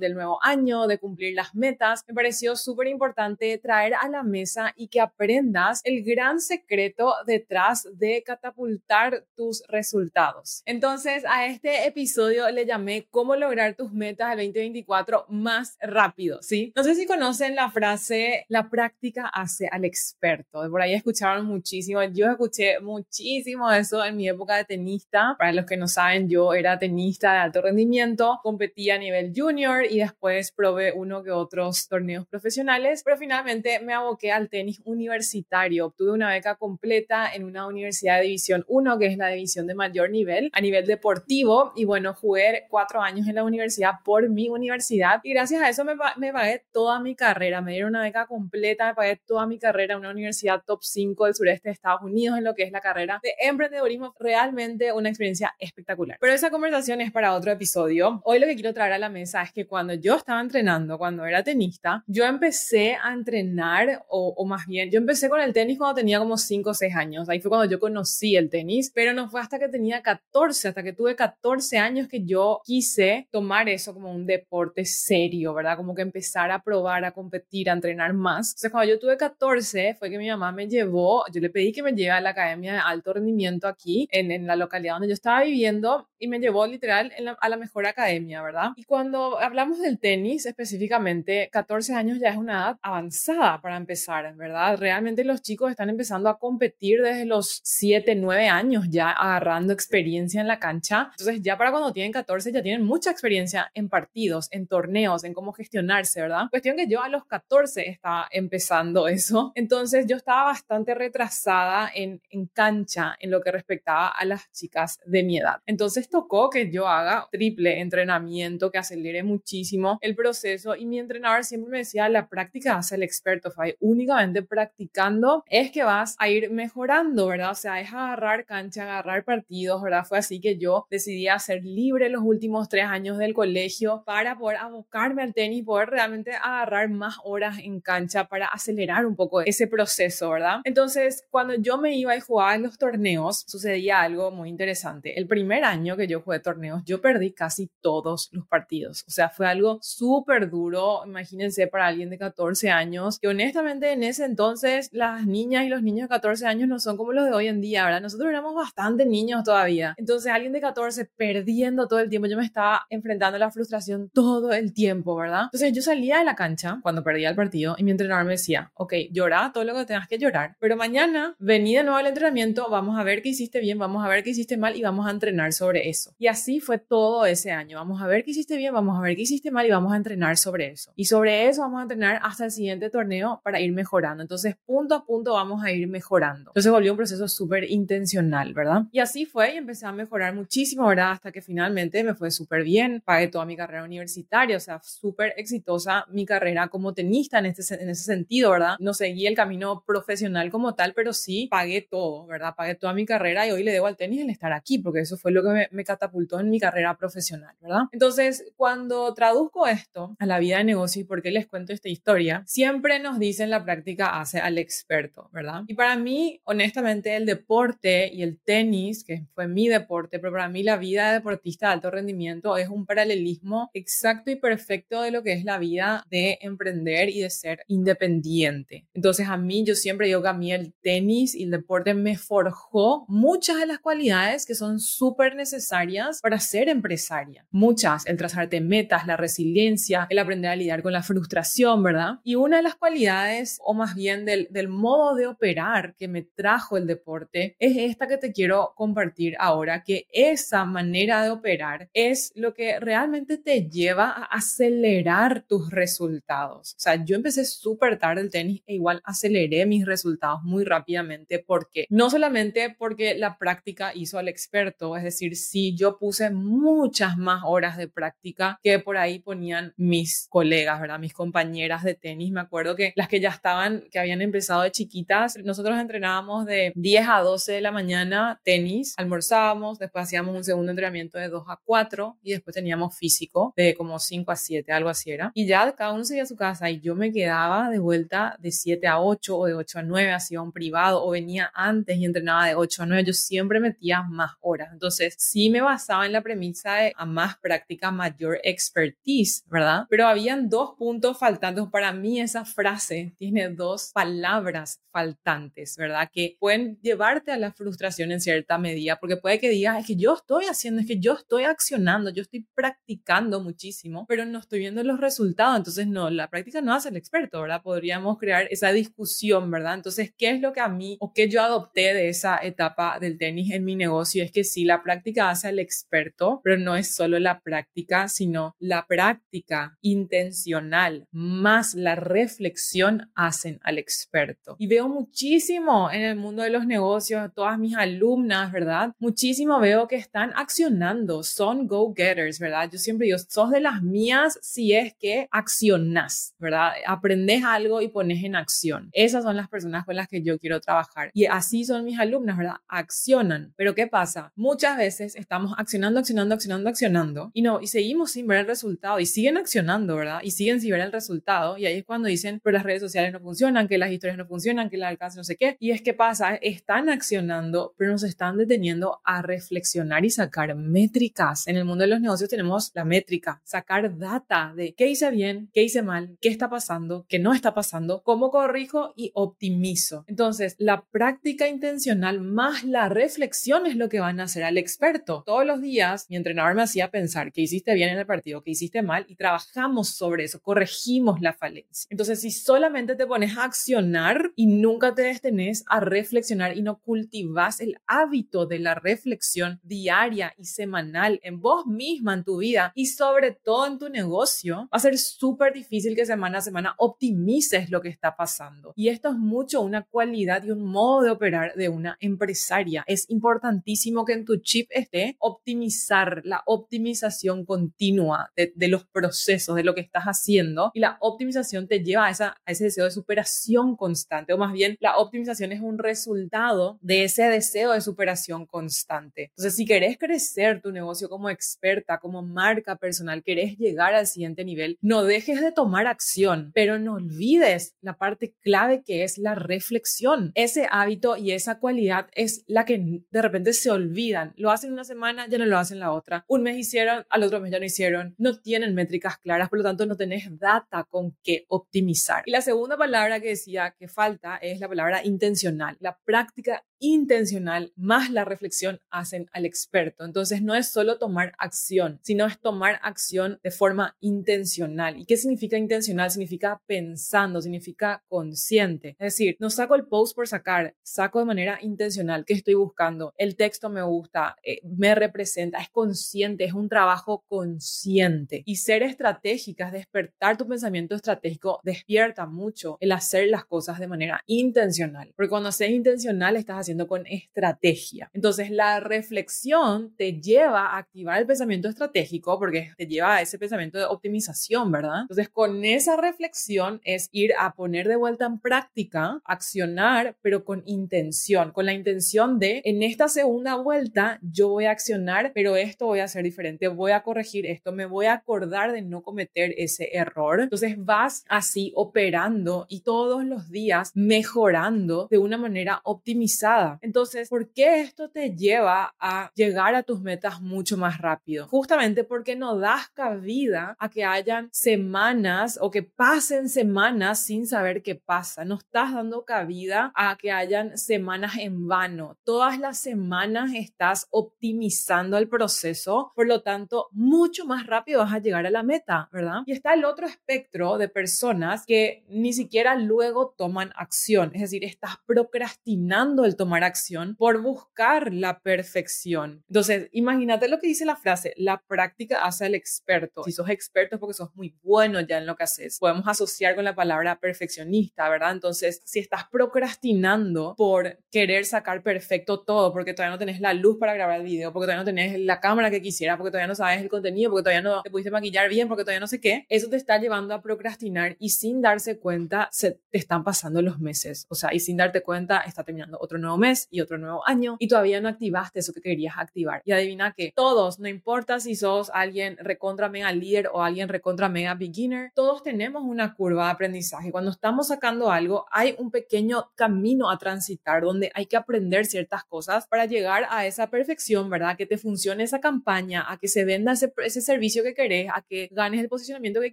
del 0.00 0.14
nuevo 0.14 0.38
año, 0.42 0.86
de 0.86 0.98
cumplir 0.98 1.34
las 1.34 1.54
metas, 1.54 2.04
me 2.06 2.14
pareció 2.14 2.56
súper 2.56 2.86
importante 2.86 3.58
traer 3.58 3.94
a 3.94 4.08
la 4.08 4.22
mesa 4.22 4.72
y 4.76 4.88
que 4.88 5.00
aprendas 5.00 5.80
el 5.84 6.02
gran 6.04 6.40
secreto 6.40 7.14
detrás 7.26 7.88
de 7.94 8.22
catapultar 8.22 9.24
tus 9.34 9.62
resultados. 9.68 10.62
Entonces, 10.66 11.24
a 11.28 11.46
este 11.46 11.86
episodio 11.86 12.50
le 12.50 12.66
llamé 12.66 13.06
cómo 13.10 13.36
lograr 13.36 13.74
tus 13.74 13.92
metas 13.92 14.36
del 14.36 14.48
2024 14.48 15.26
más 15.28 15.76
rápido, 15.80 16.40
¿sí? 16.42 16.72
No 16.76 16.84
sé 16.84 16.94
si 16.94 17.06
conocen 17.06 17.54
la 17.54 17.70
frase, 17.70 18.44
la 18.48 18.68
práctica 18.70 19.26
hace 19.26 19.68
al 19.70 19.84
experto. 19.84 20.68
Por 20.70 20.82
ahí 20.82 20.94
escucharon 20.94 21.46
muchísimo, 21.46 22.02
yo 22.02 22.30
escuché 22.30 22.80
muchísimo 22.80 23.70
eso 23.70 24.04
en 24.04 24.16
mi 24.16 24.28
época 24.28 24.56
de 24.56 24.64
tenista. 24.64 25.34
Para 25.38 25.52
los 25.52 25.66
que 25.66 25.76
no 25.76 25.88
saben, 25.88 26.28
yo 26.28 26.54
era 26.54 26.78
tenista 26.78 27.32
de 27.32 27.38
alto 27.38 27.62
rendimiento, 27.62 28.40
competía 28.42 28.96
a 28.96 28.98
nivel 28.98 29.21
junior 29.34 29.84
y 29.88 29.98
después 29.98 30.50
probé 30.50 30.92
uno 30.92 31.22
que 31.22 31.30
otros 31.30 31.86
torneos 31.86 32.26
profesionales, 32.26 33.02
pero 33.04 33.16
finalmente 33.16 33.80
me 33.80 33.92
aboqué 33.92 34.32
al 34.32 34.48
tenis 34.48 34.80
universitario. 34.84 35.86
Obtuve 35.86 36.12
una 36.12 36.30
beca 36.30 36.56
completa 36.56 37.32
en 37.32 37.44
una 37.44 37.66
universidad 37.66 38.16
de 38.16 38.24
División 38.24 38.64
1, 38.68 38.98
que 38.98 39.06
es 39.06 39.16
la 39.16 39.28
división 39.28 39.66
de 39.66 39.74
mayor 39.74 40.10
nivel, 40.10 40.50
a 40.52 40.60
nivel 40.60 40.86
deportivo. 40.86 41.72
Y 41.76 41.84
bueno, 41.84 42.14
jugué 42.14 42.66
cuatro 42.68 43.00
años 43.00 43.28
en 43.28 43.34
la 43.34 43.44
universidad 43.44 43.92
por 44.04 44.28
mi 44.28 44.48
universidad 44.48 45.20
y 45.22 45.32
gracias 45.32 45.62
a 45.62 45.68
eso 45.68 45.84
me, 45.84 45.94
me 46.16 46.32
pagué 46.32 46.64
toda 46.72 47.00
mi 47.00 47.14
carrera. 47.14 47.60
Me 47.60 47.72
dieron 47.72 47.90
una 47.90 48.02
beca 48.02 48.26
completa, 48.26 48.88
me 48.88 48.94
pagué 48.94 49.16
toda 49.16 49.46
mi 49.46 49.58
carrera 49.58 49.94
en 49.94 50.00
una 50.00 50.10
universidad 50.10 50.62
top 50.66 50.82
5 50.82 51.24
del 51.26 51.34
sureste 51.34 51.68
de 51.68 51.72
Estados 51.72 52.02
Unidos 52.02 52.38
en 52.38 52.44
lo 52.44 52.54
que 52.54 52.62
es 52.62 52.72
la 52.72 52.80
carrera 52.80 53.20
de 53.22 53.34
emprendedorismo. 53.40 54.14
Realmente 54.18 54.92
una 54.92 55.08
experiencia 55.08 55.54
espectacular. 55.58 56.18
Pero 56.20 56.32
esa 56.32 56.50
conversación 56.50 57.00
es 57.00 57.12
para 57.12 57.34
otro 57.34 57.52
episodio. 57.52 58.20
Hoy 58.24 58.38
lo 58.38 58.46
que 58.46 58.54
quiero 58.54 58.74
traer 58.74 58.92
a 58.92 58.98
la 58.98 59.08
mesa 59.12 59.42
es 59.42 59.52
que 59.52 59.66
cuando 59.66 59.94
yo 59.94 60.16
estaba 60.16 60.40
entrenando, 60.40 60.98
cuando 60.98 61.24
era 61.24 61.42
tenista, 61.44 62.02
yo 62.06 62.24
empecé 62.24 62.96
a 63.00 63.12
entrenar, 63.12 64.04
o, 64.08 64.44
más 64.44 64.66
bien, 64.66 64.90
yo 64.90 64.98
empecé 64.98 65.28
con 65.28 65.40
el 65.40 65.52
tenis 65.52 65.78
cuando 65.78 65.94
tenía 65.94 66.18
como 66.18 66.36
5 66.36 66.70
o 66.70 66.74
6 66.74 66.96
años. 66.96 67.28
Ahí 67.28 67.40
fue 67.40 67.50
cuando 67.50 67.70
yo 67.70 67.78
conocí 67.78 68.36
el 68.36 68.50
tenis, 68.50 68.90
pero 68.94 69.12
no 69.12 69.28
fue 69.28 69.40
hasta 69.40 69.58
que 69.58 69.68
tenía 69.68 70.02
14, 70.02 70.68
hasta 70.68 70.82
que 70.82 70.92
tuve 70.92 71.14
14 71.14 71.78
años 71.78 72.08
que 72.08 72.24
yo 72.24 72.60
quise 72.64 73.28
tomar 73.30 73.68
eso 73.68 73.94
como 73.94 74.10
un 74.10 74.26
deporte 74.26 74.84
serio, 74.84 75.54
¿verdad? 75.54 75.76
Como 75.76 75.94
que 75.94 76.02
empezar 76.02 76.50
a 76.50 76.62
probar, 76.62 77.04
a 77.04 77.12
competir, 77.12 77.70
a 77.70 77.74
entrenar 77.74 78.14
más. 78.14 78.50
Entonces, 78.50 78.70
cuando 78.70 78.92
yo 78.92 78.98
tuve 78.98 79.16
14, 79.16 79.94
fue 79.98 80.10
que 80.10 80.18
mi 80.18 80.28
mamá 80.28 80.50
me 80.52 80.66
llevó, 80.66 81.24
yo 81.32 81.40
le 81.40 81.50
pedí 81.50 81.72
que 81.72 81.82
me 81.82 81.92
lleve 81.92 82.10
a 82.10 82.20
la 82.20 82.30
academia 82.30 82.72
de 82.72 82.78
alto 82.78 83.12
rendimiento 83.12 83.68
aquí, 83.68 84.08
en, 84.10 84.32
en 84.32 84.46
la 84.46 84.56
localidad 84.56 84.94
donde 84.94 85.08
yo 85.08 85.14
estaba 85.14 85.42
viviendo, 85.42 86.08
y 86.18 86.28
me 86.28 86.38
llevó 86.38 86.66
literal 86.66 87.12
a 87.40 87.48
la 87.48 87.56
mejor 87.56 87.84
academia, 87.84 88.42
¿verdad? 88.42 88.70
Y 88.76 88.84
cuando 88.84 89.01
cuando 89.02 89.40
hablamos 89.40 89.80
del 89.80 89.98
tenis 89.98 90.46
específicamente, 90.46 91.48
14 91.50 91.92
años 91.92 92.20
ya 92.20 92.28
es 92.28 92.36
una 92.36 92.52
edad 92.52 92.78
avanzada 92.82 93.60
para 93.60 93.76
empezar, 93.76 94.36
¿verdad? 94.36 94.78
Realmente 94.78 95.24
los 95.24 95.42
chicos 95.42 95.72
están 95.72 95.90
empezando 95.90 96.28
a 96.28 96.38
competir 96.38 97.02
desde 97.02 97.24
los 97.24 97.60
7, 97.64 98.14
9 98.14 98.46
años 98.46 98.86
ya 98.88 99.10
agarrando 99.10 99.72
experiencia 99.72 100.40
en 100.40 100.46
la 100.46 100.60
cancha. 100.60 101.08
Entonces 101.18 101.42
ya 101.42 101.58
para 101.58 101.72
cuando 101.72 101.92
tienen 101.92 102.12
14 102.12 102.52
ya 102.52 102.62
tienen 102.62 102.86
mucha 102.86 103.10
experiencia 103.10 103.72
en 103.74 103.88
partidos, 103.88 104.46
en 104.52 104.68
torneos, 104.68 105.24
en 105.24 105.34
cómo 105.34 105.52
gestionarse, 105.52 106.20
¿verdad? 106.20 106.44
Cuestión 106.48 106.76
que 106.76 106.86
yo 106.86 107.02
a 107.02 107.08
los 107.08 107.24
14 107.24 107.90
estaba 107.90 108.28
empezando 108.30 109.08
eso. 109.08 109.50
Entonces 109.56 110.06
yo 110.06 110.14
estaba 110.14 110.44
bastante 110.44 110.94
retrasada 110.94 111.90
en, 111.92 112.22
en 112.30 112.46
cancha 112.46 113.16
en 113.18 113.32
lo 113.32 113.40
que 113.40 113.50
respectaba 113.50 114.10
a 114.10 114.24
las 114.24 114.48
chicas 114.52 115.00
de 115.04 115.24
mi 115.24 115.38
edad. 115.38 115.56
Entonces 115.66 116.08
tocó 116.08 116.50
que 116.50 116.70
yo 116.70 116.86
haga 116.86 117.26
triple 117.32 117.80
entrenamiento, 117.80 118.70
que 118.70 118.78
hace 118.78 118.91
aceleré 118.92 119.22
muchísimo 119.22 119.98
el 120.02 120.14
proceso 120.14 120.76
y 120.76 120.84
mi 120.84 120.98
entrenador 120.98 121.44
siempre 121.44 121.70
me 121.70 121.78
decía, 121.78 122.08
la 122.08 122.28
práctica 122.28 122.76
hace 122.76 122.96
el 122.96 123.02
experto, 123.02 123.50
Fai. 123.50 123.76
Únicamente 123.80 124.42
practicando 124.42 125.44
es 125.48 125.70
que 125.70 125.82
vas 125.82 126.14
a 126.18 126.28
ir 126.28 126.50
mejorando, 126.50 127.26
¿verdad? 127.26 127.52
O 127.52 127.54
sea, 127.54 127.80
es 127.80 127.92
agarrar 127.92 128.44
cancha, 128.44 128.82
agarrar 128.82 129.24
partidos, 129.24 129.82
¿verdad? 129.82 130.04
Fue 130.04 130.18
así 130.18 130.40
que 130.40 130.58
yo 130.58 130.86
decidí 130.90 131.28
hacer 131.28 131.64
libre 131.64 132.10
los 132.10 132.22
últimos 132.22 132.68
tres 132.68 132.84
años 132.84 133.18
del 133.18 133.32
colegio 133.32 134.02
para 134.04 134.36
poder 134.36 134.58
abocarme 134.58 135.22
al 135.22 135.32
tenis, 135.32 135.64
poder 135.64 135.88
realmente 135.90 136.32
agarrar 136.32 136.90
más 136.90 137.16
horas 137.24 137.58
en 137.58 137.80
cancha 137.80 138.28
para 138.28 138.46
acelerar 138.46 139.06
un 139.06 139.16
poco 139.16 139.40
ese 139.40 139.66
proceso, 139.66 140.30
¿verdad? 140.30 140.60
Entonces, 140.64 141.24
cuando 141.30 141.54
yo 141.54 141.78
me 141.78 141.96
iba 141.96 142.14
y 142.14 142.20
jugaba 142.20 142.54
en 142.54 142.62
los 142.62 142.76
torneos, 142.76 143.44
sucedía 143.46 144.00
algo 144.00 144.30
muy 144.30 144.50
interesante. 144.50 145.18
El 145.18 145.26
primer 145.26 145.64
año 145.64 145.96
que 145.96 146.06
yo 146.06 146.20
jugué 146.20 146.40
torneos, 146.40 146.82
yo 146.84 147.00
perdí 147.00 147.32
casi 147.32 147.70
todos 147.80 148.28
los 148.32 148.46
partidos 148.46 148.81
o 148.90 149.10
sea, 149.10 149.28
fue 149.28 149.46
algo 149.46 149.78
súper 149.82 150.50
duro, 150.50 151.02
imagínense, 151.06 151.66
para 151.66 151.86
alguien 151.86 152.10
de 152.10 152.18
14 152.18 152.70
años, 152.70 153.18
que 153.18 153.28
honestamente 153.28 153.92
en 153.92 154.02
ese 154.02 154.24
entonces 154.24 154.88
las 154.92 155.26
niñas 155.26 155.64
y 155.64 155.68
los 155.68 155.82
niños 155.82 156.08
de 156.08 156.08
14 156.08 156.46
años 156.46 156.68
no 156.68 156.78
son 156.78 156.96
como 156.96 157.12
los 157.12 157.24
de 157.24 157.32
hoy 157.32 157.48
en 157.48 157.60
día, 157.60 157.84
¿verdad? 157.84 158.00
Nosotros 158.00 158.28
éramos 158.28 158.54
bastante 158.54 159.06
niños 159.06 159.44
todavía. 159.44 159.94
Entonces, 159.96 160.32
alguien 160.32 160.52
de 160.52 160.60
14 160.60 161.06
perdiendo 161.16 161.88
todo 161.88 162.00
el 162.00 162.08
tiempo, 162.08 162.28
yo 162.28 162.36
me 162.36 162.44
estaba 162.44 162.86
enfrentando 162.90 163.36
a 163.36 163.38
la 163.38 163.50
frustración 163.50 164.10
todo 164.10 164.52
el 164.52 164.72
tiempo, 164.72 165.16
¿verdad? 165.16 165.44
Entonces, 165.44 165.72
yo 165.72 165.82
salía 165.82 166.18
de 166.18 166.24
la 166.24 166.34
cancha 166.34 166.80
cuando 166.82 167.02
perdía 167.02 167.30
el 167.30 167.36
partido 167.36 167.74
y 167.78 167.84
mi 167.84 167.90
entrenador 167.90 168.24
me 168.24 168.32
decía, 168.32 168.70
ok, 168.74 168.94
llora 169.10 169.50
todo 169.52 169.64
lo 169.64 169.74
que 169.74 169.84
tengas 169.84 170.08
que 170.08 170.18
llorar, 170.18 170.56
pero 170.58 170.76
mañana 170.76 171.36
vení 171.38 171.76
de 171.76 171.82
nuevo 171.82 171.98
al 171.98 172.06
entrenamiento, 172.06 172.68
vamos 172.70 172.98
a 172.98 173.04
ver 173.04 173.22
qué 173.22 173.30
hiciste 173.30 173.60
bien, 173.60 173.78
vamos 173.78 174.04
a 174.04 174.08
ver 174.08 174.22
qué 174.22 174.30
hiciste 174.30 174.56
mal 174.56 174.76
y 174.76 174.82
vamos 174.82 175.06
a 175.06 175.10
entrenar 175.10 175.52
sobre 175.52 175.88
eso. 175.88 176.14
Y 176.18 176.26
así 176.26 176.60
fue 176.60 176.78
todo 176.78 177.26
ese 177.26 177.50
año. 177.50 177.78
Vamos 177.78 178.02
a 178.02 178.06
ver 178.06 178.24
qué 178.24 178.30
hiciste 178.30 178.56
bien, 178.56 178.71
vamos 178.72 178.98
a 178.98 179.02
ver 179.02 179.16
qué 179.16 179.22
hiciste 179.22 179.50
mal 179.50 179.66
y 179.66 179.70
vamos 179.70 179.92
a 179.92 179.96
entrenar 179.96 180.36
sobre 180.36 180.68
eso. 180.70 180.92
Y 180.96 181.06
sobre 181.06 181.48
eso 181.48 181.62
vamos 181.62 181.80
a 181.80 181.82
entrenar 181.82 182.20
hasta 182.22 182.44
el 182.44 182.50
siguiente 182.50 182.90
torneo 182.90 183.40
para 183.44 183.60
ir 183.60 183.72
mejorando. 183.72 184.22
Entonces, 184.22 184.56
punto 184.64 184.94
a 184.94 185.04
punto 185.04 185.34
vamos 185.34 185.62
a 185.64 185.70
ir 185.70 185.86
mejorando. 185.88 186.50
Entonces, 186.50 186.72
volvió 186.72 186.92
un 186.92 186.96
proceso 186.96 187.28
súper 187.28 187.70
intencional, 187.70 188.54
¿verdad? 188.54 188.82
Y 188.92 189.00
así 189.00 189.26
fue 189.26 189.54
y 189.54 189.58
empecé 189.58 189.86
a 189.86 189.92
mejorar 189.92 190.34
muchísimo, 190.34 190.86
¿verdad? 190.86 191.12
Hasta 191.12 191.32
que 191.32 191.42
finalmente 191.42 192.02
me 192.04 192.14
fue 192.14 192.30
súper 192.30 192.64
bien. 192.64 193.02
Pagué 193.04 193.28
toda 193.28 193.44
mi 193.44 193.56
carrera 193.56 193.84
universitaria, 193.84 194.56
o 194.56 194.60
sea, 194.60 194.80
súper 194.82 195.34
exitosa 195.36 196.06
mi 196.08 196.26
carrera 196.26 196.68
como 196.68 196.94
tenista 196.94 197.38
en, 197.38 197.46
este, 197.46 197.82
en 197.82 197.90
ese 197.90 198.04
sentido, 198.04 198.50
¿verdad? 198.50 198.76
No 198.78 198.94
seguí 198.94 199.26
el 199.26 199.34
camino 199.34 199.82
profesional 199.86 200.50
como 200.50 200.74
tal, 200.74 200.94
pero 200.94 201.12
sí 201.12 201.48
pagué 201.50 201.82
todo, 201.82 202.26
¿verdad? 202.26 202.54
Pagué 202.56 202.74
toda 202.74 202.92
mi 202.94 203.06
carrera 203.06 203.46
y 203.46 203.52
hoy 203.52 203.62
le 203.62 203.72
debo 203.72 203.86
al 203.86 203.96
tenis 203.96 204.20
el 204.20 204.30
estar 204.30 204.52
aquí, 204.52 204.78
porque 204.78 205.00
eso 205.00 205.16
fue 205.16 205.32
lo 205.32 205.42
que 205.42 205.50
me, 205.50 205.68
me 205.70 205.84
catapultó 205.84 206.40
en 206.40 206.50
mi 206.50 206.60
carrera 206.60 206.96
profesional, 206.96 207.54
¿verdad? 207.60 207.82
Entonces, 207.92 208.44
cuando 208.62 209.12
traduzco 209.12 209.66
esto 209.66 210.14
a 210.20 210.24
la 210.24 210.38
vida 210.38 210.58
de 210.58 210.62
negocio 210.62 211.02
y 211.02 211.04
por 211.04 211.20
qué 211.20 211.32
les 211.32 211.48
cuento 211.48 211.72
esta 211.72 211.88
historia, 211.88 212.44
siempre 212.46 213.00
nos 213.00 213.18
dicen 213.18 213.50
la 213.50 213.64
práctica 213.64 214.20
hace 214.20 214.38
al 214.38 214.56
experto, 214.56 215.28
¿verdad? 215.32 215.62
Y 215.66 215.74
para 215.74 215.96
mí, 215.96 216.40
honestamente, 216.44 217.16
el 217.16 217.26
deporte 217.26 218.08
y 218.14 218.22
el 218.22 218.38
tenis, 218.38 219.02
que 219.02 219.24
fue 219.34 219.48
mi 219.48 219.66
deporte, 219.66 220.20
pero 220.20 220.30
para 220.30 220.48
mí 220.48 220.62
la 220.62 220.76
vida 220.76 221.08
de 221.08 221.14
deportista 221.14 221.66
de 221.66 221.72
alto 221.72 221.90
rendimiento 221.90 222.56
es 222.56 222.68
un 222.68 222.86
paralelismo 222.86 223.68
exacto 223.74 224.30
y 224.30 224.36
perfecto 224.36 225.02
de 225.02 225.10
lo 225.10 225.24
que 225.24 225.32
es 225.32 225.44
la 225.44 225.58
vida 225.58 226.04
de 226.08 226.38
emprender 226.40 227.08
y 227.08 227.22
de 227.22 227.30
ser 227.30 227.64
independiente. 227.66 228.86
Entonces 228.94 229.26
a 229.26 229.36
mí 229.36 229.64
yo 229.64 229.74
siempre 229.74 230.06
digo 230.06 230.22
que 230.22 230.28
a 230.28 230.34
mí 230.34 230.52
el 230.52 230.72
tenis 230.72 231.34
y 231.34 231.42
el 231.42 231.50
deporte 231.50 231.94
me 231.94 232.16
forjó 232.16 233.06
muchas 233.08 233.58
de 233.58 233.66
las 233.66 233.80
cualidades 233.80 234.46
que 234.46 234.54
son 234.54 234.78
súper 234.78 235.34
necesarias 235.34 236.20
para 236.22 236.38
ser 236.38 236.68
empresaria. 236.68 237.44
Muchas, 237.50 238.06
el 238.06 238.16
trazarte 238.42 238.60
metas, 238.60 239.06
la 239.06 239.16
resiliencia, 239.16 240.06
el 240.10 240.18
aprender 240.18 240.50
a 240.50 240.56
lidiar 240.56 240.82
con 240.82 240.92
la 240.92 241.02
frustración, 241.02 241.82
¿verdad? 241.82 242.20
Y 242.24 242.34
una 242.34 242.56
de 242.56 242.62
las 242.62 242.74
cualidades, 242.74 243.58
o 243.64 243.74
más 243.74 243.94
bien 243.94 244.24
del, 244.24 244.48
del 244.50 244.68
modo 244.68 245.14
de 245.14 245.26
operar 245.26 245.94
que 245.96 246.08
me 246.08 246.22
trajo 246.22 246.76
el 246.76 246.86
deporte, 246.86 247.56
es 247.58 247.76
esta 247.76 248.08
que 248.08 248.16
te 248.16 248.32
quiero 248.32 248.72
compartir 248.76 249.36
ahora, 249.38 249.82
que 249.82 250.06
esa 250.12 250.64
manera 250.64 251.22
de 251.22 251.30
operar 251.30 251.88
es 251.92 252.32
lo 252.34 252.54
que 252.54 252.80
realmente 252.80 253.38
te 253.38 253.68
lleva 253.68 254.10
a 254.10 254.24
acelerar 254.24 255.44
tus 255.46 255.70
resultados. 255.70 256.74
O 256.76 256.80
sea, 256.80 257.04
yo 257.04 257.16
empecé 257.16 257.44
súper 257.44 257.98
tarde 257.98 258.22
el 258.22 258.30
tenis 258.30 258.62
e 258.66 258.74
igual 258.74 259.00
aceleré 259.04 259.66
mis 259.66 259.86
resultados 259.86 260.42
muy 260.42 260.64
rápidamente 260.64 261.38
porque 261.38 261.86
no 261.90 262.10
solamente 262.10 262.74
porque 262.78 263.14
la 263.14 263.38
práctica 263.38 263.92
hizo 263.94 264.18
al 264.18 264.28
experto, 264.28 264.96
es 264.96 265.04
decir, 265.04 265.36
si 265.36 265.76
yo 265.76 265.98
puse 265.98 266.30
muchas 266.30 267.16
más 267.16 267.42
horas 267.44 267.76
de 267.76 267.88
práctica 267.88 268.31
que 268.62 268.78
por 268.78 268.96
ahí 268.96 269.18
ponían 269.18 269.72
mis 269.76 270.26
colegas, 270.28 270.80
¿verdad? 270.80 270.98
Mis 270.98 271.12
compañeras 271.12 271.84
de 271.84 271.94
tenis. 271.94 272.32
Me 272.32 272.40
acuerdo 272.40 272.76
que 272.76 272.92
las 272.96 273.08
que 273.08 273.20
ya 273.20 273.30
estaban, 273.30 273.84
que 273.90 273.98
habían 273.98 274.22
empezado 274.22 274.62
de 274.62 274.70
chiquitas, 274.70 275.36
nosotros 275.44 275.78
entrenábamos 275.78 276.46
de 276.46 276.72
10 276.74 277.08
a 277.08 277.20
12 277.20 277.52
de 277.52 277.60
la 277.60 277.72
mañana 277.72 278.40
tenis, 278.44 278.94
almorzábamos, 278.96 279.78
después 279.78 280.04
hacíamos 280.04 280.34
un 280.36 280.44
segundo 280.44 280.70
entrenamiento 280.70 281.18
de 281.18 281.28
2 281.28 281.44
a 281.48 281.58
4 281.64 282.18
y 282.22 282.32
después 282.32 282.54
teníamos 282.54 282.96
físico 282.96 283.52
de 283.56 283.74
como 283.74 283.98
5 283.98 284.30
a 284.30 284.36
7, 284.36 284.72
algo 284.72 284.88
así 284.88 285.10
era. 285.10 285.30
Y 285.34 285.46
ya 285.46 285.72
cada 285.72 285.92
uno 285.92 286.04
se 286.04 286.14
iba 286.14 286.22
a 286.22 286.26
su 286.26 286.36
casa 286.36 286.70
y 286.70 286.80
yo 286.80 286.94
me 286.94 287.12
quedaba 287.12 287.70
de 287.70 287.78
vuelta 287.78 288.36
de 288.38 288.52
7 288.52 288.86
a 288.86 289.00
8 289.00 289.36
o 289.36 289.46
de 289.46 289.54
8 289.54 289.78
a 289.80 289.82
9, 289.82 290.12
hacía 290.12 290.40
un 290.40 290.52
privado 290.52 291.04
o 291.04 291.10
venía 291.10 291.50
antes 291.54 291.96
y 291.96 292.04
entrenaba 292.04 292.46
de 292.46 292.54
8 292.54 292.82
a 292.82 292.86
9. 292.86 293.04
Yo 293.04 293.12
siempre 293.12 293.60
metía 293.60 294.02
más 294.02 294.32
horas. 294.40 294.70
Entonces, 294.72 295.14
sí 295.18 295.50
me 295.50 295.60
basaba 295.60 296.06
en 296.06 296.12
la 296.12 296.22
premisa 296.22 296.74
de 296.76 296.92
a 296.96 297.06
más 297.06 297.36
práctica, 297.38 297.90
mayor 297.90 298.21
expertise, 298.42 299.44
¿verdad? 299.48 299.86
Pero 299.88 300.06
habían 300.06 300.48
dos 300.48 300.74
puntos 300.78 301.18
faltantes. 301.18 301.64
Para 301.70 301.92
mí 301.92 302.20
esa 302.20 302.44
frase 302.44 303.14
tiene 303.18 303.48
dos 303.48 303.90
palabras 303.92 304.80
faltantes, 304.92 305.76
¿verdad? 305.76 306.08
Que 306.12 306.36
pueden 306.38 306.78
llevarte 306.82 307.32
a 307.32 307.38
la 307.38 307.52
frustración 307.52 308.12
en 308.12 308.20
cierta 308.20 308.58
medida, 308.58 308.98
porque 309.00 309.16
puede 309.16 309.38
que 309.38 309.48
digas, 309.48 309.80
es 309.80 309.86
que 309.86 309.96
yo 309.96 310.14
estoy 310.14 310.44
haciendo, 310.44 310.80
es 310.80 310.86
que 310.86 311.00
yo 311.00 311.14
estoy 311.14 311.44
accionando, 311.44 312.10
yo 312.10 312.22
estoy 312.22 312.46
practicando 312.54 313.40
muchísimo, 313.40 314.04
pero 314.06 314.24
no 314.24 314.38
estoy 314.38 314.60
viendo 314.60 314.84
los 314.84 315.00
resultados. 315.00 315.56
Entonces, 315.56 315.86
no, 315.86 316.10
la 316.10 316.28
práctica 316.28 316.60
no 316.60 316.74
hace 316.74 316.90
el 316.90 316.96
experto, 316.96 317.40
¿verdad? 317.40 317.62
Podríamos 317.62 318.18
crear 318.18 318.46
esa 318.50 318.72
discusión, 318.72 319.50
¿verdad? 319.50 319.74
Entonces, 319.74 320.12
¿qué 320.16 320.30
es 320.30 320.40
lo 320.40 320.52
que 320.52 320.60
a 320.60 320.68
mí 320.68 320.96
o 321.00 321.12
qué 321.12 321.28
yo 321.28 321.42
adopté 321.42 321.94
de 321.94 322.08
esa 322.08 322.38
etapa 322.42 322.98
del 323.00 323.18
tenis 323.18 323.50
en 323.52 323.64
mi 323.64 323.76
negocio? 323.76 324.22
Es 324.22 324.30
que 324.30 324.44
sí, 324.44 324.64
la 324.64 324.82
práctica 324.82 325.30
hace 325.30 325.48
al 325.48 325.58
experto, 325.58 326.40
pero 326.44 326.58
no 326.58 326.76
es 326.76 326.94
solo 326.94 327.18
la 327.18 327.40
práctica, 327.40 328.08
sino 328.14 328.54
la 328.58 328.86
práctica 328.86 329.78
intencional 329.80 331.06
más 331.10 331.74
la 331.74 331.94
reflexión 331.94 333.10
hacen 333.14 333.60
al 333.62 333.78
experto. 333.78 334.56
Y 334.58 334.66
veo 334.66 334.88
muchísimo 334.88 335.90
en 335.90 336.02
el 336.02 336.16
mundo 336.16 336.42
de 336.42 336.50
los 336.50 336.66
negocios, 336.66 337.30
todas 337.34 337.58
mis 337.58 337.76
alumnas, 337.76 338.52
¿verdad? 338.52 338.94
Muchísimo 338.98 339.58
veo 339.60 339.88
que 339.88 339.96
están 339.96 340.32
accionando, 340.34 341.22
son 341.22 341.66
go-getters, 341.66 342.38
¿verdad? 342.38 342.70
Yo 342.70 342.78
siempre 342.78 343.06
digo, 343.06 343.18
sos 343.18 343.50
de 343.50 343.60
las 343.60 343.82
mías 343.82 344.38
si 344.42 344.72
es 344.72 344.94
que 344.94 345.28
accionas, 345.30 346.34
¿verdad? 346.38 346.72
Aprendes 346.86 347.44
algo 347.44 347.80
y 347.80 347.88
pones 347.88 348.24
en 348.24 348.36
acción. 348.36 348.90
Esas 348.92 349.24
son 349.24 349.36
las 349.36 349.48
personas 349.48 349.84
con 349.84 349.96
las 349.96 350.08
que 350.08 350.22
yo 350.22 350.38
quiero 350.38 350.60
trabajar. 350.60 351.10
Y 351.14 351.26
así 351.26 351.64
son 351.64 351.84
mis 351.84 351.98
alumnas, 351.98 352.36
¿verdad? 352.36 352.56
Accionan. 352.68 353.52
Pero 353.56 353.74
¿qué 353.74 353.86
pasa? 353.86 354.32
Muchas 354.34 354.76
veces 354.76 355.16
estamos 355.16 355.54
accionando, 355.56 356.00
accionando, 356.00 356.34
accionando, 356.34 356.68
accionando 356.68 357.30
y 357.32 357.42
no, 357.42 357.60
y 357.60 357.66
seguimos 357.66 358.01
sin 358.06 358.26
ver 358.26 358.40
el 358.40 358.46
resultado 358.46 358.98
y 359.00 359.06
siguen 359.06 359.36
accionando, 359.36 359.96
¿verdad? 359.96 360.20
Y 360.22 360.30
siguen 360.32 360.60
sin 360.60 360.70
ver 360.70 360.80
el 360.80 360.92
resultado. 360.92 361.58
Y 361.58 361.66
ahí 361.66 361.78
es 361.78 361.84
cuando 361.84 362.08
dicen, 362.08 362.40
pero 362.42 362.54
las 362.54 362.64
redes 362.64 362.82
sociales 362.82 363.12
no 363.12 363.20
funcionan, 363.20 363.68
que 363.68 363.78
las 363.78 363.90
historias 363.90 364.18
no 364.18 364.26
funcionan, 364.26 364.70
que 364.70 364.76
el 364.76 364.84
alcance 364.84 365.16
no 365.16 365.24
sé 365.24 365.36
qué. 365.36 365.56
Y 365.60 365.70
es 365.70 365.82
que 365.82 365.94
pasa, 365.94 366.34
están 366.36 366.88
accionando, 366.88 367.74
pero 367.76 367.92
nos 367.92 368.02
están 368.02 368.36
deteniendo 368.36 369.00
a 369.04 369.22
reflexionar 369.22 370.04
y 370.04 370.10
sacar 370.10 370.54
métricas. 370.54 371.46
En 371.46 371.56
el 371.56 371.64
mundo 371.64 371.82
de 371.82 371.88
los 371.88 372.00
negocios 372.00 372.30
tenemos 372.30 372.70
la 372.74 372.84
métrica, 372.84 373.40
sacar 373.44 373.98
data 373.98 374.52
de 374.56 374.74
qué 374.74 374.88
hice 374.88 375.10
bien, 375.10 375.50
qué 375.52 375.62
hice 375.62 375.82
mal, 375.82 376.16
qué 376.20 376.28
está 376.28 376.48
pasando, 376.48 377.06
qué 377.08 377.18
no 377.18 377.34
está 377.34 377.54
pasando, 377.54 378.02
cómo 378.02 378.30
corrijo 378.30 378.92
y 378.96 379.10
optimizo. 379.14 380.04
Entonces, 380.06 380.56
la 380.58 380.84
práctica 380.90 381.48
intencional 381.48 382.20
más 382.20 382.64
la 382.64 382.88
reflexión 382.88 383.66
es 383.66 383.76
lo 383.76 383.88
que 383.88 384.00
van 384.00 384.20
a 384.20 384.24
hacer 384.24 384.44
al 384.44 384.58
experto. 384.58 385.22
Todos 385.26 385.46
los 385.46 385.60
días 385.60 386.06
mi 386.08 386.16
entrenador 386.16 386.54
me 386.54 386.62
hacía 386.62 386.90
pensar 386.90 387.32
que 387.32 387.42
hiciste 387.42 387.74
bien 387.74 387.90
en 387.92 387.98
el 387.98 388.06
partido, 388.06 388.42
que 388.42 388.50
hiciste 388.52 388.82
mal 388.82 389.04
y 389.08 389.16
trabajamos 389.16 389.90
sobre 389.90 390.24
eso, 390.24 390.40
corregimos 390.40 391.20
la 391.20 391.32
falencia. 391.32 391.88
Entonces, 391.90 392.20
si 392.20 392.30
solamente 392.30 392.94
te 392.94 393.06
pones 393.06 393.36
a 393.36 393.44
accionar 393.44 394.32
y 394.36 394.46
nunca 394.46 394.94
te 394.94 395.02
detenés 395.02 395.64
a 395.68 395.80
reflexionar 395.80 396.56
y 396.56 396.62
no 396.62 396.80
cultivas 396.80 397.60
el 397.60 397.76
hábito 397.86 398.46
de 398.46 398.58
la 398.58 398.74
reflexión 398.74 399.60
diaria 399.62 400.34
y 400.38 400.44
semanal 400.44 401.20
en 401.22 401.40
vos 401.40 401.66
misma, 401.66 402.14
en 402.14 402.24
tu 402.24 402.38
vida 402.38 402.72
y 402.74 402.86
sobre 402.86 403.32
todo 403.32 403.66
en 403.66 403.78
tu 403.78 403.88
negocio, 403.88 404.56
va 404.62 404.68
a 404.70 404.78
ser 404.78 404.98
súper 404.98 405.52
difícil 405.52 405.94
que 405.94 406.06
semana 406.06 406.38
a 406.38 406.42
semana 406.42 406.74
optimices 406.78 407.70
lo 407.70 407.80
que 407.80 407.88
está 407.88 408.16
pasando. 408.16 408.72
Y 408.76 408.88
esto 408.88 409.10
es 409.10 409.16
mucho 409.16 409.60
una 409.60 409.82
cualidad 409.82 410.44
y 410.44 410.50
un 410.50 410.64
modo 410.64 411.02
de 411.02 411.10
operar 411.10 411.54
de 411.54 411.68
una 411.68 411.96
empresaria. 412.00 412.84
Es 412.86 413.08
importantísimo 413.10 414.04
que 414.04 414.12
en 414.12 414.24
tu 414.24 414.36
chip 414.38 414.68
esté 414.70 415.16
optimizar 415.18 416.22
la 416.24 416.42
optimización 416.46 417.44
continua 417.82 418.30
de, 418.36 418.68
los 418.68 418.84
procesos, 418.84 419.56
de 419.56 419.64
lo 419.64 419.74
que 419.74 419.80
estás 419.80 420.04
haciendo 420.04 420.70
y 420.72 420.78
la 420.78 420.98
optimización 421.00 421.66
te 421.66 421.82
lleva 421.82 422.06
a, 422.06 422.10
esa, 422.10 422.36
a 422.44 422.52
ese 422.52 422.64
deseo 422.64 422.84
de 422.84 422.92
superación 422.92 423.76
constante 423.76 424.32
o 424.32 424.38
más 424.38 424.52
bien 424.52 424.76
la 424.78 424.98
optimización 424.98 425.50
es 425.50 425.60
un 425.60 425.78
resultado 425.78 426.78
de 426.80 427.04
ese 427.04 427.24
deseo 427.24 427.72
de 427.72 427.80
superación 427.80 428.46
constante. 428.46 429.30
Entonces, 429.30 429.56
si 429.56 429.64
querés 429.64 429.98
crecer 429.98 430.60
tu 430.62 430.70
negocio 430.70 431.08
como 431.08 431.28
experta, 431.28 431.98
como 431.98 432.22
marca 432.22 432.76
personal, 432.76 433.24
querés 433.24 433.58
llegar 433.58 433.94
al 433.94 434.06
siguiente 434.06 434.44
nivel, 434.44 434.78
no 434.80 435.02
dejes 435.02 435.40
de 435.40 435.50
tomar 435.50 435.88
acción, 435.88 436.52
pero 436.54 436.78
no 436.78 436.94
olvides 436.94 437.74
la 437.80 437.98
parte 437.98 438.34
clave 438.42 438.84
que 438.84 439.02
es 439.02 439.18
la 439.18 439.34
reflexión. 439.34 440.30
Ese 440.36 440.68
hábito 440.70 441.16
y 441.16 441.32
esa 441.32 441.58
cualidad 441.58 442.06
es 442.14 442.44
la 442.46 442.64
que 442.64 443.02
de 443.10 443.22
repente 443.22 443.52
se 443.52 443.70
olvidan. 443.70 444.34
Lo 444.36 444.52
hacen 444.52 444.72
una 444.72 444.84
semana, 444.84 445.26
ya 445.28 445.38
no 445.38 445.46
lo 445.46 445.58
hacen 445.58 445.80
la 445.80 445.92
otra. 445.92 446.24
Un 446.28 446.44
mes 446.44 446.56
hicieron, 446.56 447.04
al 447.10 447.22
otro 447.24 447.40
mes 447.40 447.50
ya 447.50 447.58
no 447.58 447.64
hicieron. 447.64 447.71
No 448.18 448.40
tienen 448.40 448.74
métricas 448.74 449.18
claras, 449.18 449.48
por 449.48 449.58
lo 449.58 449.64
tanto 449.64 449.86
no 449.86 449.96
tenés 449.96 450.26
data 450.38 450.84
con 450.84 451.16
qué 451.22 451.44
optimizar. 451.48 452.22
Y 452.26 452.30
la 452.30 452.42
segunda 452.42 452.76
palabra 452.76 453.20
que 453.20 453.28
decía 453.28 453.74
que 453.78 453.88
falta 453.88 454.36
es 454.36 454.60
la 454.60 454.68
palabra 454.68 455.04
intencional. 455.04 455.76
La 455.80 455.98
práctica 456.04 456.64
intencional 456.82 457.72
más 457.76 458.10
la 458.10 458.24
reflexión 458.24 458.80
hacen 458.90 459.30
al 459.32 459.46
experto. 459.46 460.04
Entonces 460.04 460.42
no 460.42 460.54
es 460.54 460.68
solo 460.68 460.98
tomar 460.98 461.32
acción, 461.38 462.00
sino 462.02 462.26
es 462.26 462.38
tomar 462.40 462.80
acción 462.82 463.38
de 463.42 463.52
forma 463.52 463.96
intencional. 464.00 464.98
¿Y 464.98 465.06
qué 465.06 465.16
significa 465.16 465.56
intencional? 465.56 466.10
Significa 466.10 466.60
pensando, 466.66 467.40
significa 467.40 468.02
consciente. 468.08 468.90
Es 468.98 469.14
decir, 469.14 469.36
no 469.38 469.48
saco 469.48 469.76
el 469.76 469.86
post 469.86 470.16
por 470.16 470.26
sacar, 470.26 470.74
saco 470.82 471.20
de 471.20 471.24
manera 471.24 471.58
intencional 471.62 472.24
qué 472.26 472.34
estoy 472.34 472.54
buscando. 472.54 473.14
El 473.16 473.36
texto 473.36 473.70
me 473.70 473.82
gusta, 473.82 474.36
eh, 474.42 474.60
me 474.64 474.94
representa, 474.96 475.58
es 475.58 475.70
consciente, 475.70 476.44
es 476.44 476.52
un 476.52 476.68
trabajo 476.68 477.24
consciente. 477.28 478.42
Y 478.44 478.56
ser 478.56 478.82
estratégica, 478.82 479.70
despertar 479.70 480.36
tu 480.36 480.48
pensamiento 480.48 480.96
estratégico, 480.96 481.60
despierta 481.62 482.26
mucho 482.26 482.76
el 482.80 482.90
hacer 482.90 483.28
las 483.28 483.44
cosas 483.44 483.78
de 483.78 483.86
manera 483.86 484.24
intencional. 484.26 485.12
Porque 485.14 485.30
cuando 485.30 485.52
seas 485.52 485.70
intencional, 485.70 486.34
estás 486.36 486.58
haciendo 486.58 486.71
haciendo 486.72 486.86
con 486.86 487.06
estrategia. 487.06 488.10
Entonces, 488.14 488.50
la 488.50 488.80
reflexión 488.80 489.94
te 489.96 490.20
lleva 490.20 490.68
a 490.68 490.78
activar 490.78 491.18
el 491.18 491.26
pensamiento 491.26 491.68
estratégico 491.68 492.38
porque 492.38 492.72
te 492.76 492.86
lleva 492.86 493.16
a 493.16 493.20
ese 493.20 493.38
pensamiento 493.38 493.78
de 493.78 493.84
optimización, 493.84 494.72
¿verdad? 494.72 495.02
Entonces, 495.02 495.28
con 495.28 495.64
esa 495.64 495.96
reflexión 495.96 496.80
es 496.84 497.08
ir 497.12 497.32
a 497.38 497.54
poner 497.54 497.88
de 497.88 497.96
vuelta 497.96 498.26
en 498.26 498.38
práctica, 498.38 499.20
accionar, 499.24 500.16
pero 500.22 500.44
con 500.44 500.62
intención, 500.66 501.52
con 501.52 501.66
la 501.66 501.74
intención 501.74 502.38
de 502.38 502.62
en 502.64 502.82
esta 502.82 503.08
segunda 503.08 503.56
vuelta 503.56 504.18
yo 504.22 504.48
voy 504.48 504.64
a 504.64 504.70
accionar, 504.70 505.32
pero 505.34 505.56
esto 505.56 505.86
voy 505.86 506.00
a 506.00 506.04
hacer 506.04 506.24
diferente, 506.24 506.68
voy 506.68 506.92
a 506.92 507.02
corregir 507.02 507.46
esto, 507.46 507.72
me 507.72 507.86
voy 507.86 508.06
a 508.06 508.14
acordar 508.14 508.72
de 508.72 508.82
no 508.82 509.02
cometer 509.02 509.54
ese 509.58 509.90
error. 509.92 510.40
Entonces 510.40 510.76
vas 510.78 511.24
así 511.28 511.72
operando 511.74 512.66
y 512.68 512.80
todos 512.80 513.24
los 513.24 513.50
días 513.50 513.92
mejorando 513.94 515.08
de 515.10 515.18
una 515.18 515.36
manera 515.36 515.80
optimizada. 515.84 516.61
Entonces, 516.80 517.28
¿por 517.28 517.52
qué 517.52 517.80
esto 517.80 518.10
te 518.10 518.34
lleva 518.34 518.94
a 518.98 519.30
llegar 519.34 519.74
a 519.74 519.82
tus 519.82 520.00
metas 520.00 520.40
mucho 520.40 520.76
más 520.76 520.98
rápido? 520.98 521.46
Justamente 521.48 522.04
porque 522.04 522.36
no 522.36 522.58
das 522.58 522.88
cabida 522.90 523.76
a 523.78 523.88
que 523.88 524.04
hayan 524.04 524.48
semanas 524.52 525.58
o 525.60 525.70
que 525.70 525.82
pasen 525.82 526.48
semanas 526.48 527.24
sin 527.24 527.46
saber 527.46 527.82
qué 527.82 527.94
pasa. 527.94 528.44
No 528.44 528.56
estás 528.56 528.94
dando 528.94 529.24
cabida 529.24 529.92
a 529.94 530.16
que 530.16 530.32
hayan 530.32 530.76
semanas 530.78 531.36
en 531.38 531.66
vano. 531.66 532.18
Todas 532.24 532.58
las 532.58 532.78
semanas 532.78 533.52
estás 533.54 534.06
optimizando 534.10 535.18
el 535.18 535.28
proceso, 535.28 536.12
por 536.14 536.26
lo 536.26 536.42
tanto, 536.42 536.88
mucho 536.92 537.44
más 537.46 537.66
rápido 537.66 538.00
vas 538.00 538.12
a 538.12 538.18
llegar 538.18 538.46
a 538.46 538.50
la 538.50 538.62
meta, 538.62 539.08
¿verdad? 539.12 539.42
Y 539.46 539.52
está 539.52 539.74
el 539.74 539.84
otro 539.84 540.06
espectro 540.06 540.78
de 540.78 540.88
personas 540.88 541.64
que 541.66 542.04
ni 542.08 542.32
siquiera 542.32 542.74
luego 542.76 543.34
toman 543.36 543.72
acción, 543.76 544.30
es 544.34 544.42
decir, 544.42 544.64
estás 544.64 544.96
procrastinando 545.06 546.24
el 546.24 546.36
tomar 546.42 546.64
acción 546.64 547.14
por 547.14 547.40
buscar 547.40 548.12
la 548.12 548.40
perfección. 548.40 549.44
Entonces, 549.46 549.88
imagínate 549.92 550.48
lo 550.48 550.58
que 550.58 550.66
dice 550.66 550.84
la 550.84 550.96
frase, 550.96 551.34
la 551.36 551.62
práctica 551.68 552.24
hace 552.24 552.46
al 552.46 552.56
experto. 552.56 553.22
Si 553.22 553.30
sos 553.30 553.48
experto 553.48 553.94
es 553.94 554.00
porque 554.00 554.14
sos 554.14 554.34
muy 554.34 554.58
bueno 554.60 555.00
ya 555.02 555.18
en 555.18 555.26
lo 555.26 555.36
que 555.36 555.44
haces. 555.44 555.78
Podemos 555.78 556.08
asociar 556.08 556.56
con 556.56 556.64
la 556.64 556.74
palabra 556.74 557.20
perfeccionista, 557.20 558.08
¿verdad? 558.08 558.32
Entonces, 558.32 558.82
si 558.84 558.98
estás 558.98 559.28
procrastinando 559.30 560.56
por 560.56 560.98
querer 561.12 561.44
sacar 561.44 561.84
perfecto 561.84 562.40
todo, 562.40 562.72
porque 562.72 562.92
todavía 562.92 563.14
no 563.14 563.20
tenés 563.20 563.40
la 563.40 563.54
luz 563.54 563.78
para 563.78 563.94
grabar 563.94 564.18
el 564.18 564.26
video, 564.26 564.52
porque 564.52 564.64
todavía 564.64 564.80
no 564.80 564.84
tenés 564.84 565.16
la 565.20 565.38
cámara 565.38 565.70
que 565.70 565.80
quisieras, 565.80 566.16
porque 566.16 566.32
todavía 566.32 566.48
no 566.48 566.56
sabes 566.56 566.82
el 566.82 566.88
contenido, 566.88 567.30
porque 567.30 567.44
todavía 567.44 567.62
no 567.62 567.82
te 567.82 567.90
pudiste 567.90 568.10
maquillar 568.10 568.48
bien, 568.48 568.66
porque 568.66 568.82
todavía 568.82 568.98
no 568.98 569.06
sé 569.06 569.20
qué, 569.20 569.46
eso 569.48 569.68
te 569.68 569.76
está 569.76 569.96
llevando 569.98 570.34
a 570.34 570.42
procrastinar 570.42 571.14
y 571.20 571.28
sin 571.28 571.62
darse 571.62 572.00
cuenta 572.00 572.48
se 572.50 572.80
te 572.90 572.98
están 572.98 573.22
pasando 573.22 573.62
los 573.62 573.78
meses. 573.78 574.26
O 574.28 574.34
sea, 574.34 574.52
y 574.52 574.58
sin 574.58 574.76
darte 574.76 575.02
cuenta 575.02 575.38
está 575.52 575.62
terminando 575.62 575.98
otro 576.00 576.18
nuevo 576.18 576.31
mes 576.38 576.68
y 576.70 576.80
otro 576.80 576.98
nuevo 576.98 577.22
año 577.26 577.56
y 577.58 577.68
todavía 577.68 578.00
no 578.00 578.08
activaste 578.08 578.60
eso 578.60 578.72
que 578.72 578.80
querías 578.80 579.14
activar. 579.18 579.62
Y 579.64 579.72
adivina 579.72 580.12
que 580.12 580.32
todos, 580.34 580.78
no 580.78 580.88
importa 580.88 581.40
si 581.40 581.54
sos 581.54 581.90
alguien 581.94 582.36
recontra 582.38 582.88
mega 582.88 583.12
líder 583.12 583.48
o 583.52 583.62
alguien 583.62 583.88
recontra 583.88 584.28
mega 584.28 584.54
beginner, 584.54 585.10
todos 585.14 585.42
tenemos 585.42 585.82
una 585.84 586.14
curva 586.14 586.46
de 586.46 586.52
aprendizaje. 586.52 587.10
Cuando 587.10 587.30
estamos 587.30 587.68
sacando 587.68 588.10
algo, 588.10 588.46
hay 588.50 588.74
un 588.78 588.90
pequeño 588.90 589.50
camino 589.54 590.10
a 590.10 590.18
transitar 590.18 590.82
donde 590.82 591.10
hay 591.14 591.26
que 591.26 591.36
aprender 591.36 591.86
ciertas 591.86 592.24
cosas 592.24 592.66
para 592.66 592.86
llegar 592.86 593.26
a 593.30 593.46
esa 593.46 593.68
perfección, 593.68 594.30
¿verdad? 594.30 594.56
Que 594.56 594.66
te 594.66 594.78
funcione 594.78 595.22
esa 595.24 595.40
campaña, 595.40 596.04
a 596.08 596.18
que 596.18 596.28
se 596.28 596.44
venda 596.44 596.72
ese, 596.72 596.92
ese 597.04 597.20
servicio 597.20 597.62
que 597.62 597.74
querés, 597.74 598.08
a 598.14 598.22
que 598.22 598.48
ganes 598.52 598.80
el 598.80 598.88
posicionamiento 598.88 599.40
que 599.40 599.52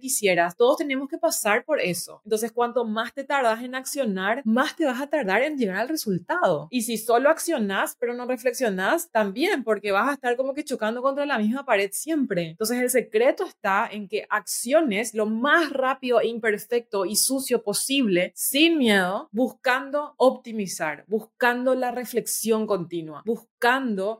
quisieras. 0.00 0.56
Todos 0.56 0.78
tenemos 0.78 1.08
que 1.08 1.18
pasar 1.18 1.64
por 1.64 1.80
eso. 1.80 2.20
Entonces, 2.24 2.52
cuanto 2.52 2.84
más 2.84 3.12
te 3.14 3.24
tardas 3.24 3.62
en 3.62 3.74
accionar, 3.74 4.42
más 4.44 4.76
te 4.76 4.84
vas 4.84 5.00
a 5.00 5.08
tardar 5.08 5.42
en 5.42 5.56
llegar 5.56 5.76
al 5.76 5.88
resultado. 5.88 6.68
Y 6.70 6.82
si 6.82 6.96
solo 6.96 7.28
accionas, 7.28 7.96
pero 7.98 8.14
no 8.14 8.26
reflexionas, 8.26 9.10
también, 9.10 9.64
porque 9.64 9.92
vas 9.92 10.08
a 10.08 10.12
estar 10.14 10.36
como 10.36 10.54
que 10.54 10.64
chocando 10.64 11.02
contra 11.02 11.26
la 11.26 11.38
misma 11.38 11.64
pared 11.64 11.90
siempre. 11.92 12.50
Entonces, 12.50 12.80
el 12.80 12.90
secreto 12.90 13.44
está 13.44 13.88
en 13.90 14.08
que 14.08 14.26
acciones 14.30 15.14
lo 15.14 15.26
más 15.26 15.70
rápido, 15.70 16.20
e 16.20 16.28
imperfecto 16.28 17.04
y 17.04 17.16
sucio 17.16 17.62
posible, 17.62 18.32
sin 18.34 18.78
miedo, 18.78 19.28
buscando 19.32 20.14
optimizar, 20.16 21.04
buscando 21.08 21.74
la 21.74 21.90
reflexión 21.90 22.66
continua, 22.66 23.22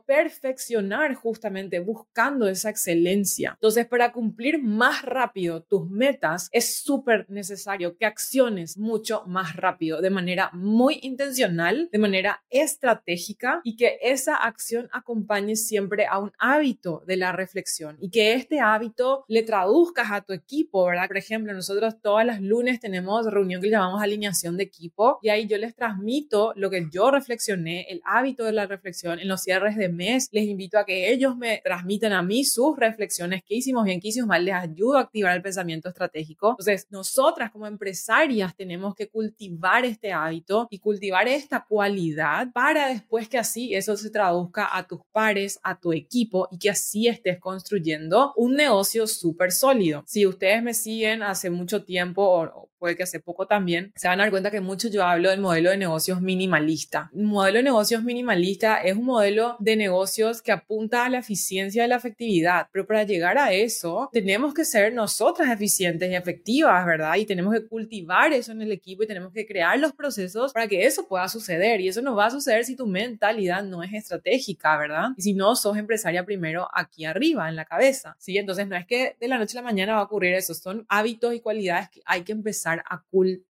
perfeccionar 0.05 1.15
justamente, 1.15 1.79
buscando 1.79 2.47
esa 2.47 2.69
excelencia. 2.69 3.51
Entonces, 3.55 3.87
para 3.87 4.11
cumplir 4.11 4.61
más 4.61 5.01
rápido 5.01 5.63
tus 5.63 5.89
metas, 5.89 6.47
es 6.51 6.77
súper 6.77 7.25
necesario 7.29 7.97
que 7.97 8.05
acciones 8.05 8.77
mucho 8.77 9.23
más 9.25 9.55
rápido, 9.55 9.99
de 9.99 10.11
manera 10.11 10.51
muy 10.53 10.99
intencional, 11.01 11.89
de 11.91 11.97
manera 11.97 12.43
estratégica 12.49 13.61
y 13.63 13.75
que 13.75 13.97
esa 14.01 14.35
acción 14.35 14.87
acompañe 14.91 15.55
siempre 15.55 16.05
a 16.05 16.19
un 16.19 16.31
hábito 16.37 17.03
de 17.07 17.17
la 17.17 17.31
reflexión 17.31 17.97
y 17.99 18.11
que 18.11 18.33
este 18.33 18.59
hábito 18.59 19.25
le 19.27 19.41
traduzcas 19.41 20.11
a 20.11 20.21
tu 20.21 20.33
equipo, 20.33 20.85
¿verdad? 20.85 21.07
Por 21.07 21.17
ejemplo, 21.17 21.53
nosotros 21.53 21.99
todas 22.01 22.25
las 22.25 22.41
lunes 22.41 22.79
tenemos 22.79 23.25
reunión 23.25 23.61
que 23.61 23.69
llamamos 23.69 24.01
alineación 24.01 24.55
de 24.57 24.63
equipo 24.63 25.17
y 25.23 25.29
ahí 25.29 25.47
yo 25.47 25.57
les 25.57 25.75
transmito 25.75 26.53
lo 26.55 26.69
que 26.69 26.87
yo 26.91 27.09
reflexioné, 27.09 27.87
el 27.89 28.01
hábito 28.05 28.45
de 28.45 28.51
la 28.51 28.67
reflexión 28.67 29.19
en 29.19 29.30
los 29.31 29.41
cierres 29.41 29.75
de 29.75 29.89
mes. 29.89 30.29
Les 30.31 30.45
invito 30.45 30.77
a 30.77 30.85
que 30.85 31.11
ellos 31.11 31.35
me 31.35 31.61
transmitan 31.63 32.13
a 32.13 32.21
mí 32.21 32.43
sus 32.43 32.77
reflexiones, 32.77 33.41
qué 33.45 33.55
hicimos 33.55 33.85
bien, 33.85 33.99
qué 33.99 34.09
hicimos 34.09 34.27
mal, 34.27 34.45
les 34.45 34.53
ayudo 34.53 34.97
a 34.97 35.01
activar 35.01 35.35
el 35.35 35.41
pensamiento 35.41 35.89
estratégico. 35.89 36.51
Entonces, 36.51 36.87
nosotras 36.89 37.51
como 37.51 37.67
empresarias 37.67 38.55
tenemos 38.55 38.93
que 38.95 39.09
cultivar 39.09 39.85
este 39.85 40.13
hábito 40.13 40.67
y 40.69 40.79
cultivar 40.79 41.27
esta 41.27 41.65
cualidad 41.67 42.51
para 42.53 42.89
después 42.89 43.27
que 43.27 43.37
así 43.37 43.73
eso 43.73 43.97
se 43.97 44.09
traduzca 44.09 44.69
a 44.75 44.87
tus 44.87 45.01
pares, 45.11 45.59
a 45.63 45.79
tu 45.79 45.93
equipo 45.93 46.47
y 46.51 46.57
que 46.57 46.69
así 46.69 47.07
estés 47.07 47.39
construyendo 47.39 48.33
un 48.35 48.55
negocio 48.55 49.07
súper 49.07 49.51
sólido. 49.51 50.03
Si 50.05 50.25
ustedes 50.25 50.61
me 50.61 50.73
siguen 50.73 51.23
hace 51.23 51.49
mucho 51.49 51.83
tiempo 51.83 52.23
o, 52.23 52.69
puede 52.77 52.95
que 52.95 53.03
hace 53.03 53.19
poco 53.19 53.45
también, 53.45 53.91
se 53.95 54.07
van 54.07 54.19
a 54.19 54.23
dar 54.23 54.31
cuenta 54.31 54.49
que 54.49 54.59
mucho 54.59 54.87
yo 54.87 55.03
hablo 55.03 55.29
del 55.29 55.39
modelo 55.39 55.69
de 55.69 55.77
negocios 55.77 56.19
minimalista. 56.19 57.11
Un 57.13 57.25
modelo 57.25 57.57
de 57.57 57.63
negocios 57.63 58.03
minimalista 58.03 58.77
es 58.77 58.97
un 58.97 59.05
modelo 59.05 59.20
de 59.21 59.75
negocios 59.75 60.41
que 60.41 60.51
apunta 60.51 61.05
a 61.05 61.09
la 61.09 61.19
eficiencia 61.19 61.85
y 61.85 61.87
la 61.87 61.95
efectividad, 61.95 62.67
pero 62.71 62.85
para 62.85 63.03
llegar 63.03 63.37
a 63.37 63.53
eso 63.53 64.09
tenemos 64.11 64.53
que 64.53 64.65
ser 64.65 64.93
nosotras 64.93 65.49
eficientes 65.49 66.09
y 66.09 66.15
efectivas, 66.15 66.85
¿verdad? 66.85 67.15
Y 67.15 67.25
tenemos 67.25 67.53
que 67.53 67.65
cultivar 67.65 68.33
eso 68.33 68.51
en 68.51 68.61
el 68.61 68.71
equipo 68.71 69.03
y 69.03 69.07
tenemos 69.07 69.31
que 69.33 69.45
crear 69.45 69.77
los 69.79 69.93
procesos 69.93 70.53
para 70.53 70.67
que 70.67 70.85
eso 70.85 71.07
pueda 71.07 71.27
suceder 71.27 71.81
y 71.81 71.87
eso 71.87 72.01
no 72.01 72.15
va 72.15 72.27
a 72.27 72.31
suceder 72.31 72.65
si 72.65 72.75
tu 72.75 72.87
mentalidad 72.87 73.63
no 73.63 73.83
es 73.83 73.93
estratégica, 73.93 74.77
¿verdad? 74.77 75.09
Y 75.17 75.21
si 75.21 75.33
no 75.33 75.55
sos 75.55 75.77
empresaria 75.77 76.25
primero 76.25 76.67
aquí 76.73 77.05
arriba, 77.05 77.49
en 77.49 77.55
la 77.55 77.65
cabeza, 77.65 78.15
¿sí? 78.19 78.37
Entonces 78.37 78.67
no 78.67 78.75
es 78.75 78.85
que 78.85 79.15
de 79.19 79.27
la 79.27 79.37
noche 79.37 79.57
a 79.57 79.61
la 79.61 79.65
mañana 79.65 79.93
va 79.93 79.99
a 80.01 80.03
ocurrir 80.03 80.33
eso, 80.33 80.53
son 80.53 80.85
hábitos 80.89 81.33
y 81.33 81.39
cualidades 81.39 81.89
que 81.89 82.01
hay 82.05 82.23
que 82.23 82.31
empezar 82.31 82.83
a 82.89 83.01
cultivar 83.03 83.50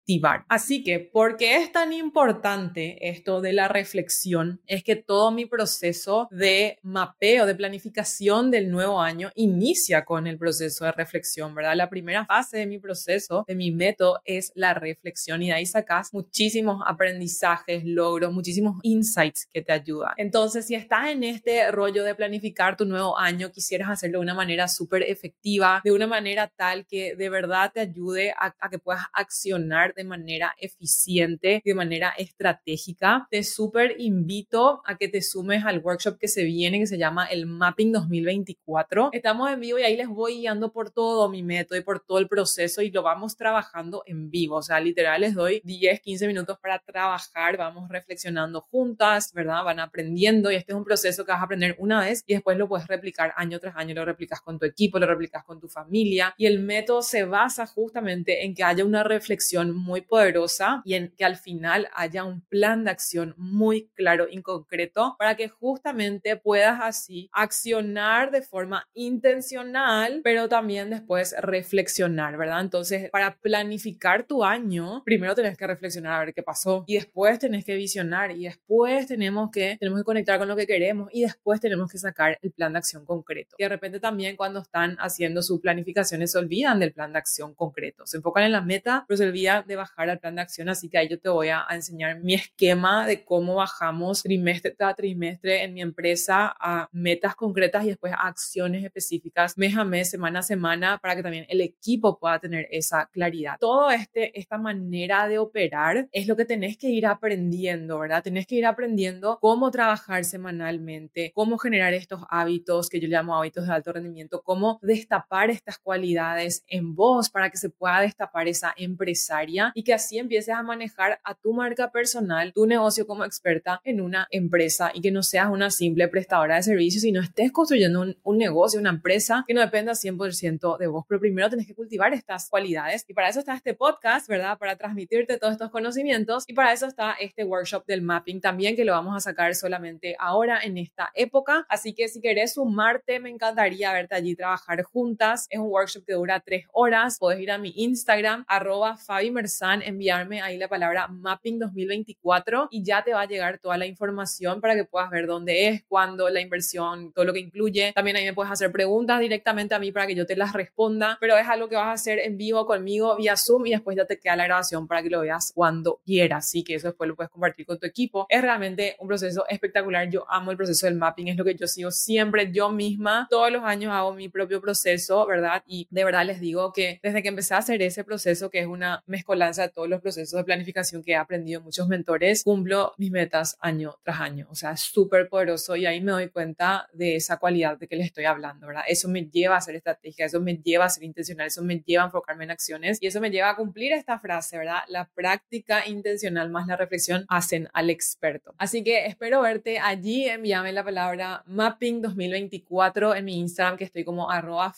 Así 0.49 0.82
que, 0.82 0.99
¿por 1.00 1.37
qué 1.37 1.56
es 1.56 1.73
tan 1.73 1.92
importante 1.92 3.09
esto 3.09 3.40
de 3.40 3.52
la 3.52 3.68
reflexión? 3.68 4.61
Es 4.66 4.82
que 4.82 4.97
todo 4.97 5.30
mi 5.30 5.47
proceso 5.47 6.28
de 6.30 6.78
mapeo, 6.82 7.47
de 7.47 7.54
planificación 7.54 8.50
del 8.50 8.71
nuevo 8.71 9.00
año 9.00 9.30
inicia 9.35 10.04
con 10.04 10.26
el 10.26 10.38
proceso 10.38 10.85
de 10.85 10.92
reflexión, 10.92 11.54
¿verdad? 11.54 11.76
La 11.76 11.88
primera 11.88 12.26
fase 12.26 12.59
de 12.59 12.66
mi 12.66 12.78
proceso, 12.78 13.44
de 13.47 13.54
mi 13.54 13.71
método, 13.71 14.21
es 14.25 14.52
la 14.54 14.75
reflexión 14.75 15.42
y 15.42 15.49
de 15.49 15.54
ahí 15.54 15.66
sacas 15.66 16.12
muchísimos 16.12 16.82
aprendizajes, 16.87 17.85
logros, 17.85 18.32
muchísimos 18.32 18.78
insights 18.82 19.47
que 19.52 19.62
te 19.62 19.73
ayudan. 19.73 20.14
Entonces, 20.16 20.66
si 20.66 20.75
estás 20.75 21.09
en 21.09 21.23
este 21.25 21.71
rollo 21.71 22.04
de 22.04 22.14
planificar 22.14 22.76
tu 22.76 22.85
nuevo 22.85 23.18
año, 23.18 23.50
quisieras 23.52 23.88
hacerlo 23.88 24.18
de 24.18 24.25
una 24.25 24.35
manera 24.35 24.68
súper 24.68 25.02
efectiva, 25.02 25.80
de 25.85 25.92
una 25.92 26.06
manera 26.06 26.49
tal 26.49 26.87
que 26.87 27.14
de 27.14 27.28
verdad 27.28 27.71
te 27.73 27.80
ayude 27.80 28.32
a, 28.32 28.54
a 28.59 28.68
que 28.68 28.78
puedas 28.78 29.04
accionar 29.12 29.91
de 29.94 30.04
manera 30.04 30.54
eficiente, 30.58 31.62
de 31.64 31.75
manera 31.75 32.11
estratégica. 32.16 33.26
Te 33.30 33.42
súper 33.42 33.96
invito 33.99 34.82
a 34.84 34.96
que 34.96 35.08
te 35.08 35.22
sumes 35.22 35.64
al 35.64 35.80
workshop 35.80 36.18
que 36.18 36.28
se 36.28 36.44
viene, 36.44 36.78
que 36.78 36.87
se 36.87 36.99
llama 36.99 37.26
el 37.26 37.46
Mapping 37.46 37.92
2024. 37.92 39.11
Estamos 39.12 39.50
en 39.50 39.61
vivo 39.61 39.78
y 39.78 39.82
ahí 39.82 39.96
les 39.96 40.08
voy 40.08 40.38
guiando 40.38 40.72
por 40.72 40.90
todo 40.90 41.28
mi 41.28 41.42
método 41.42 41.78
y 41.78 41.82
por 41.82 42.00
todo 42.00 42.18
el 42.18 42.28
proceso 42.28 42.82
y 42.82 42.90
lo 42.90 43.02
vamos 43.02 43.37
trabajando 43.37 44.02
en 44.06 44.30
vivo. 44.30 44.56
O 44.56 44.62
sea, 44.62 44.80
literal 44.80 45.20
les 45.20 45.34
doy 45.34 45.61
10, 45.64 46.00
15 46.00 46.26
minutos 46.26 46.58
para 46.61 46.78
trabajar, 46.78 47.56
vamos 47.56 47.88
reflexionando 47.88 48.61
juntas, 48.61 49.32
¿verdad? 49.32 49.64
Van 49.64 49.80
aprendiendo 49.80 50.50
y 50.50 50.56
este 50.56 50.72
es 50.72 50.76
un 50.76 50.84
proceso 50.84 51.25
que 51.25 51.32
vas 51.32 51.40
a 51.40 51.44
aprender 51.44 51.76
una 51.78 52.00
vez 52.00 52.25
y 52.26 52.34
después 52.34 52.56
lo 52.56 52.68
puedes 52.68 52.87
replicar 52.87 53.32
año 53.37 53.58
tras 53.58 53.76
año, 53.76 53.94
lo 53.94 54.04
replicas 54.04 54.40
con 54.40 54.58
tu 54.58 54.66
equipo, 54.66 54.99
lo 54.99 55.06
replicas 55.06 55.44
con 55.44 55.61
tu 55.61 55.68
familia 55.68 56.34
y 56.37 56.46
el 56.46 56.61
método 56.61 57.02
se 57.02 57.25
basa 57.25 57.66
justamente 57.66 58.44
en 58.44 58.54
que 58.54 58.64
haya 58.64 58.84
una 58.84 59.02
reflexión 59.02 59.75
muy 59.82 60.02
poderosa 60.02 60.82
y 60.84 60.94
en 60.94 61.12
que 61.16 61.24
al 61.24 61.36
final 61.36 61.88
haya 61.94 62.24
un 62.24 62.42
plan 62.42 62.84
de 62.84 62.90
acción 62.90 63.34
muy 63.36 63.88
claro 63.94 64.26
y 64.30 64.42
concreto 64.42 65.16
para 65.18 65.36
que 65.36 65.48
justamente 65.48 66.36
puedas 66.36 66.80
así 66.82 67.28
accionar 67.32 68.30
de 68.30 68.42
forma 68.42 68.88
intencional, 68.94 70.20
pero 70.24 70.48
también 70.48 70.90
después 70.90 71.34
reflexionar, 71.40 72.36
¿verdad? 72.36 72.60
Entonces, 72.60 73.10
para 73.10 73.36
planificar 73.36 74.24
tu 74.24 74.44
año, 74.44 75.02
primero 75.04 75.34
tenés 75.34 75.56
que 75.56 75.66
reflexionar 75.66 76.14
a 76.14 76.24
ver 76.24 76.34
qué 76.34 76.42
pasó 76.42 76.84
y 76.86 76.94
después 76.94 77.38
tenés 77.38 77.64
que 77.64 77.74
visionar 77.74 78.32
y 78.32 78.44
después 78.44 79.06
tenemos 79.06 79.50
que, 79.50 79.76
tenemos 79.78 80.00
que 80.00 80.04
conectar 80.04 80.38
con 80.38 80.48
lo 80.48 80.56
que 80.56 80.66
queremos 80.66 81.08
y 81.12 81.22
después 81.22 81.60
tenemos 81.60 81.90
que 81.90 81.98
sacar 81.98 82.38
el 82.42 82.52
plan 82.52 82.72
de 82.72 82.78
acción 82.78 83.04
concreto. 83.04 83.56
Y 83.58 83.62
de 83.62 83.68
repente 83.68 84.00
también 84.00 84.36
cuando 84.36 84.60
están 84.60 84.96
haciendo 84.98 85.42
sus 85.42 85.60
planificaciones 85.60 86.32
se 86.32 86.38
olvidan 86.38 86.80
del 86.80 86.92
plan 86.92 87.12
de 87.12 87.18
acción 87.18 87.54
concreto, 87.54 88.06
se 88.06 88.18
enfocan 88.18 88.44
en 88.44 88.52
la 88.52 88.60
meta, 88.60 89.04
pero 89.06 89.16
se 89.18 89.26
olvida 89.26 89.62
de 89.73 89.76
bajar 89.76 90.11
al 90.11 90.19
plan 90.19 90.35
de 90.35 90.43
acción, 90.43 90.69
así 90.69 90.88
que 90.88 90.99
ahí 90.99 91.09
yo 91.09 91.19
te 91.19 91.29
voy 91.29 91.49
a, 91.49 91.67
enseñar 91.71 92.21
mi 92.21 92.35
esquema 92.35 93.07
de 93.07 93.25
cómo 93.25 93.57
bajamos 93.57 94.23
trimestre 94.23 94.73
tras 94.73 94.95
trimestre 94.95 95.64
en 95.64 95.75
mi 95.75 95.81
empresa 95.81 96.55
a 96.61 96.88
metas 96.93 97.35
concretas 97.35 97.85
y 97.85 97.88
después 97.88 98.12
a 98.12 98.26
acciones 98.29 98.85
específicas 98.85 99.57
mes 99.57 99.76
a 99.76 99.85
mes, 99.85 100.11
semana 100.11 100.41
a 100.41 100.43
semana, 100.43 100.99
para 100.99 101.17
que 101.17 101.23
también 101.23 101.47
el 101.49 101.61
equipo 101.61 102.19
pueda 102.19 102.38
tener 102.38 102.69
esa 102.71 103.09
claridad. 103.12 103.57
Todo 103.59 103.91
este, 103.91 104.38
esta 104.38 104.59
manera 104.59 105.29
de 105.29 105.38
operar 105.38 106.09
es 106.12 106.26
lo 106.26 106.37
que 106.37 106.45
tenés 106.45 106.76
que 106.76 106.88
ir 106.88 107.07
aprendiendo, 107.07 107.99
¿verdad? 107.99 108.23
Tenés 108.23 108.47
que 108.47 108.57
ir 108.57 108.67
aprendiendo 108.67 109.38
cómo 109.41 109.71
trabajar 109.71 110.25
semanalmente, 110.25 111.33
cómo 111.35 111.59
generar 111.59 111.95
estos 111.95 112.21
hábitos 112.29 112.88
que 112.88 113.00
yo 113.00 113.09
llamo 113.09 113.37
hábitos 113.37 113.67
de 113.67 113.73
alto 113.73 113.93
rendimiento, 113.93 114.43
cómo 114.43 114.79
destapar 114.83 115.50
estas 115.50 115.79
cualidades 115.79 116.64
en 116.67 116.95
vos 116.95 117.31
para 117.31 117.50
que 117.50 117.57
se 117.57 117.71
pueda 117.71 118.00
destapar 118.00 118.49
esa 118.49 118.75
empresaria 118.76 119.62
y 119.75 119.85
que 119.85 119.95
así 119.95 120.19
empieces 120.19 120.54
a 120.54 120.62
manejar 120.62 121.21
a 121.23 121.35
tu 121.35 121.52
marca 121.52 121.92
personal, 121.92 122.52
tu 122.52 122.66
negocio 122.66 123.07
como 123.07 123.25
experta 123.25 123.81
en 123.85 124.00
una 124.00 124.26
empresa 124.31 124.90
y 124.92 125.00
que 125.00 125.11
no 125.11 125.23
seas 125.23 125.49
una 125.50 125.71
simple 125.71 126.09
prestadora 126.09 126.57
de 126.57 126.62
servicios, 126.62 127.02
sino 127.02 127.21
estés 127.21 127.52
construyendo 127.52 128.00
un, 128.00 128.16
un 128.23 128.38
negocio, 128.38 128.81
una 128.81 128.90
empresa 128.90 129.45
que 129.47 129.54
no 129.54 129.61
dependa 129.61 129.92
100% 129.92 130.78
de 130.78 130.87
vos. 130.87 131.04
Pero 131.09 131.21
primero 131.21 131.49
tenés 131.50 131.66
que 131.66 131.75
cultivar 131.75 132.12
estas 132.14 132.49
cualidades 132.49 133.04
y 133.07 133.14
para 133.14 133.28
eso 133.28 133.40
está 133.40 133.54
este 133.54 133.75
podcast, 133.75 134.28
¿verdad? 134.28 134.59
Para 134.59 134.76
transmitirte 134.76 135.38
todos 135.38 135.52
estos 135.52 135.71
conocimientos 135.71 136.45
y 136.47 136.54
para 136.54 136.73
eso 136.73 136.87
está 136.87 137.12
este 137.21 137.45
workshop 137.45 137.85
del 137.87 138.02
mapping 138.02 138.40
también 138.40 138.76
que 138.76 138.85
lo 138.85 138.92
vamos 138.92 139.16
a 139.16 139.21
sacar 139.21 139.54
solamente 139.54 140.16
ahora 140.19 140.61
en 140.62 140.78
esta 140.78 141.11
época. 141.14 141.66
Así 141.69 141.95
que 141.95 142.09
si 142.09 142.21
querés 142.21 142.54
sumarte, 142.54 143.21
me 143.21 143.31
encantaría 143.31 143.92
verte 143.92 144.14
allí 144.14 144.35
trabajar 144.35 144.83
juntas. 144.83 145.47
Es 145.50 145.59
un 145.59 145.69
workshop 145.69 146.04
que 146.04 146.14
dura 146.14 146.40
tres 146.40 146.66
horas. 146.73 147.16
Puedes 147.19 147.40
ir 147.40 147.50
a 147.50 147.59
mi 147.59 147.73
Instagram, 147.76 148.45
arroba 148.49 148.97
Fabi 148.97 149.31
Mersan, 149.52 149.82
enviarme 149.82 150.40
ahí 150.40 150.56
la 150.56 150.66
palabra 150.66 151.09
mapping 151.09 151.59
2024 151.59 152.68
y 152.71 152.82
ya 152.82 153.04
te 153.04 153.12
va 153.12 153.23
a 153.23 153.26
llegar 153.26 153.59
toda 153.59 153.76
la 153.76 153.85
información 153.85 154.62
para 154.62 154.75
que 154.75 154.85
puedas 154.85 155.11
ver 155.11 155.26
dónde 155.26 155.68
es, 155.68 155.85
cuándo, 155.88 156.30
la 156.30 156.40
inversión, 156.40 157.12
todo 157.12 157.26
lo 157.26 157.35
que 157.35 157.40
incluye. 157.40 157.92
También 157.92 158.16
ahí 158.16 158.25
me 158.25 158.32
puedes 158.32 158.50
hacer 158.50 158.73
preguntas 158.73 159.21
directamente 159.21 159.75
a 159.75 159.78
mí 159.78 159.92
para 159.92 160.06
que 160.06 160.14
yo 160.14 160.25
te 160.25 160.37
las 160.37 160.54
responda, 160.54 161.18
pero 161.21 161.37
es 161.37 161.47
algo 161.47 161.68
que 161.68 161.76
vas 161.76 161.88
a 161.88 161.92
hacer 161.92 162.18
en 162.21 162.38
vivo 162.38 162.64
conmigo 162.64 163.14
vía 163.16 163.37
Zoom 163.37 163.66
y 163.66 163.71
después 163.73 163.94
ya 163.94 164.06
te 164.06 164.18
queda 164.18 164.37
la 164.37 164.44
grabación 164.44 164.88
para 164.88 165.02
que 165.02 165.11
lo 165.11 165.21
veas 165.21 165.52
cuando 165.54 166.00
quieras. 166.04 166.47
Así 166.47 166.64
que 166.64 166.76
eso 166.76 166.88
después 166.88 167.09
lo 167.09 167.14
puedes 167.14 167.30
compartir 167.30 167.66
con 167.66 167.78
tu 167.78 167.87
equipo. 167.87 168.25
Es 168.30 168.40
realmente 168.40 168.97
un 169.00 169.09
proceso 169.09 169.44
espectacular. 169.49 170.09
Yo 170.09 170.25
amo 170.30 170.50
el 170.50 170.56
proceso 170.56 170.87
del 170.87 170.97
mapping, 170.97 171.28
es 171.28 171.37
lo 171.37 171.44
que 171.44 171.54
yo 171.54 171.66
sigo 171.66 171.90
siempre 171.90 172.50
yo 172.52 172.71
misma. 172.71 173.26
Todos 173.28 173.52
los 173.52 173.64
años 173.64 173.92
hago 173.92 174.14
mi 174.14 174.30
propio 174.30 174.62
proceso, 174.62 175.26
¿verdad? 175.26 175.62
Y 175.66 175.88
de 175.90 176.04
verdad 176.04 176.25
les 176.25 176.40
digo 176.40 176.73
que 176.73 177.00
desde 177.02 177.23
que 177.23 177.28
empecé 177.28 177.54
a 177.54 177.59
hacer 177.59 177.82
ese 177.82 178.02
proceso, 178.02 178.49
que 178.49 178.61
es 178.61 178.66
una 178.66 179.02
mezcolanza 179.42 179.62
de 179.62 179.68
todos 179.70 179.88
los 179.88 180.00
procesos 180.00 180.38
de 180.38 180.44
planificación 180.44 181.02
que 181.02 181.12
he 181.12 181.16
aprendido 181.16 181.61
muchos 181.61 181.88
mentores, 181.88 182.44
cumplo 182.44 182.92
mis 182.96 183.11
metas 183.11 183.56
año 183.61 183.96
tras 184.02 184.20
año. 184.20 184.46
O 184.50 184.54
sea, 184.54 184.72
es 184.72 184.80
súper 184.80 185.28
poderoso 185.28 185.75
y 185.76 185.87
ahí 185.87 186.00
me 186.00 186.12
doy 186.12 186.28
cuenta 186.28 186.88
de 186.92 187.16
esa 187.16 187.38
cualidad 187.38 187.78
de 187.78 187.88
que 187.88 187.96
les 187.96 188.06
estoy 188.06 188.25
hablando, 188.25 188.66
¿verdad? 188.66 188.84
Eso 188.87 189.08
me 189.08 189.25
lleva 189.25 189.56
a 189.56 189.58
hacer 189.58 189.75
estrategia, 189.75 190.26
eso 190.26 190.40
me 190.40 190.56
lleva 190.56 190.84
a 190.84 190.88
ser 190.88 191.04
intencional, 191.04 191.46
eso 191.49 191.62
me 191.62 191.80
lleva 191.80 192.04
a 192.04 192.06
enfocarme 192.06 192.44
en 192.44 192.50
acciones 192.50 192.99
y 193.00 193.06
eso 193.06 193.20
me 193.20 193.30
lleva 193.30 193.50
a 193.50 193.56
cumplir 193.56 193.92
esta 193.92 194.18
frase, 194.18 194.58
¿verdad? 194.58 194.82
La 194.88 195.08
práctica 195.08 195.87
intencional 195.87 196.50
más 196.50 196.66
la 196.66 196.76
reflexión 196.76 197.25
hacen 197.28 197.68
al 197.72 197.90
experto. 197.90 198.54
Así 198.58 198.84
que 198.84 199.06
espero 199.06 199.42
verte 199.42 199.78
allí, 199.78 200.28
envíame 200.28 200.72
la 200.72 200.84
palabra 200.84 201.42
mapping 201.46 202.00
2024 202.02 203.16
en 203.16 203.25
mi 203.25 203.38
Instagram 203.40 203.76
que 203.76 203.84
estoy 203.84 204.04
como 204.04 204.30
arroba 204.30 204.72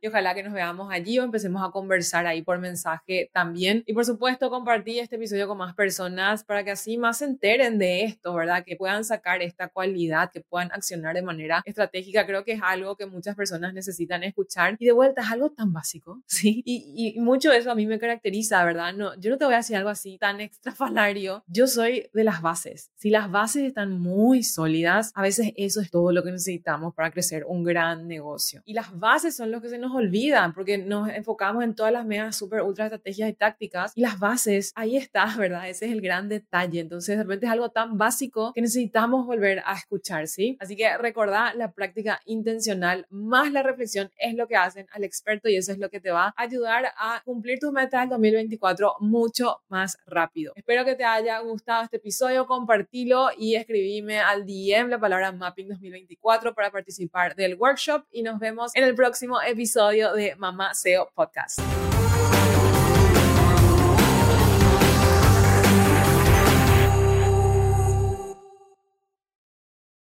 y 0.00 0.06
ojalá 0.06 0.34
que 0.34 0.42
nos 0.42 0.52
veamos 0.52 0.92
allí 0.92 1.18
o 1.18 1.24
empecemos 1.24 1.62
a 1.66 1.70
conversar 1.70 2.26
ahí 2.26 2.42
por 2.42 2.58
mensaje 2.58 3.30
también. 3.32 3.69
Y 3.86 3.92
por 3.92 4.04
supuesto 4.04 4.50
compartí 4.50 4.98
este 4.98 5.16
episodio 5.16 5.48
con 5.48 5.58
más 5.58 5.74
personas 5.74 6.44
para 6.44 6.64
que 6.64 6.70
así 6.70 6.98
más 6.98 7.18
se 7.18 7.24
enteren 7.24 7.78
de 7.78 8.04
esto, 8.04 8.34
¿verdad? 8.34 8.64
Que 8.64 8.76
puedan 8.76 9.04
sacar 9.04 9.42
esta 9.42 9.68
cualidad, 9.68 10.30
que 10.32 10.40
puedan 10.40 10.70
accionar 10.72 11.14
de 11.14 11.22
manera 11.22 11.62
estratégica. 11.64 12.26
Creo 12.26 12.44
que 12.44 12.52
es 12.52 12.60
algo 12.62 12.96
que 12.96 13.06
muchas 13.06 13.36
personas 13.36 13.72
necesitan 13.74 14.22
escuchar 14.24 14.76
y 14.78 14.86
de 14.86 14.92
vuelta 14.92 15.22
es 15.22 15.30
algo 15.30 15.50
tan 15.50 15.72
básico, 15.72 16.22
¿sí? 16.26 16.62
Y, 16.64 17.14
y 17.16 17.20
mucho 17.20 17.50
de 17.50 17.58
eso 17.58 17.70
a 17.70 17.74
mí 17.74 17.86
me 17.86 17.98
caracteriza, 17.98 18.64
¿verdad? 18.64 18.92
No, 18.94 19.18
yo 19.20 19.30
no 19.30 19.38
te 19.38 19.44
voy 19.44 19.54
a 19.54 19.58
decir 19.58 19.76
algo 19.76 19.90
así 19.90 20.18
tan 20.18 20.40
extrafalario. 20.40 21.44
Yo 21.46 21.66
soy 21.66 22.08
de 22.12 22.24
las 22.24 22.42
bases. 22.42 22.90
Si 22.96 23.10
las 23.10 23.30
bases 23.30 23.64
están 23.64 23.98
muy 23.98 24.42
sólidas, 24.42 25.12
a 25.14 25.22
veces 25.22 25.52
eso 25.56 25.80
es 25.80 25.90
todo 25.90 26.12
lo 26.12 26.22
que 26.22 26.32
necesitamos 26.32 26.94
para 26.94 27.10
crecer 27.10 27.44
un 27.46 27.64
gran 27.64 28.08
negocio. 28.08 28.62
Y 28.64 28.74
las 28.74 28.98
bases 28.98 29.36
son 29.36 29.50
lo 29.50 29.60
que 29.60 29.68
se 29.68 29.78
nos 29.78 29.94
olvidan 29.94 30.54
porque 30.54 30.78
nos 30.78 31.08
enfocamos 31.08 31.64
en 31.64 31.74
todas 31.74 31.92
las 31.92 32.06
megas, 32.06 32.36
super, 32.36 32.62
ultra 32.62 32.86
estrategias 32.86 33.30
y 33.30 33.32
tácticas 33.34 33.49
y 33.94 34.00
las 34.00 34.18
bases, 34.18 34.72
ahí 34.74 34.96
está, 34.96 35.34
¿verdad? 35.36 35.68
Ese 35.68 35.86
es 35.86 35.92
el 35.92 36.00
gran 36.00 36.28
detalle. 36.28 36.80
Entonces, 36.80 37.16
de 37.16 37.22
repente 37.22 37.46
es 37.46 37.52
algo 37.52 37.70
tan 37.70 37.98
básico 37.98 38.52
que 38.54 38.60
necesitamos 38.60 39.26
volver 39.26 39.62
a 39.64 39.74
escuchar, 39.74 40.28
¿sí? 40.28 40.56
Así 40.60 40.76
que 40.76 40.96
recordá 40.98 41.54
la 41.54 41.72
práctica 41.72 42.20
intencional 42.26 43.06
más 43.10 43.52
la 43.52 43.62
reflexión 43.62 44.10
es 44.18 44.34
lo 44.34 44.46
que 44.46 44.56
hacen 44.56 44.86
al 44.92 45.04
experto 45.04 45.48
y 45.48 45.56
eso 45.56 45.72
es 45.72 45.78
lo 45.78 45.90
que 45.90 46.00
te 46.00 46.10
va 46.10 46.28
a 46.28 46.34
ayudar 46.36 46.86
a 46.96 47.22
cumplir 47.24 47.58
tus 47.58 47.72
metas 47.72 48.02
del 48.02 48.10
2024 48.10 48.96
mucho 49.00 49.60
más 49.68 49.98
rápido. 50.06 50.52
Espero 50.56 50.84
que 50.84 50.94
te 50.94 51.04
haya 51.04 51.38
gustado 51.40 51.84
este 51.84 51.96
episodio, 51.96 52.46
compartilo 52.46 53.28
y 53.36 53.54
escribime 53.54 54.20
al 54.20 54.46
DM 54.46 54.88
la 54.88 54.98
palabra 54.98 55.32
Mapping 55.32 55.68
2024 55.68 56.54
para 56.54 56.70
participar 56.70 57.34
del 57.34 57.56
workshop 57.56 58.04
y 58.10 58.22
nos 58.22 58.38
vemos 58.38 58.74
en 58.74 58.84
el 58.84 58.94
próximo 58.94 59.40
episodio 59.42 60.12
de 60.14 60.34
Mamá 60.36 60.74
SEO 60.74 61.10
Podcast. 61.14 61.60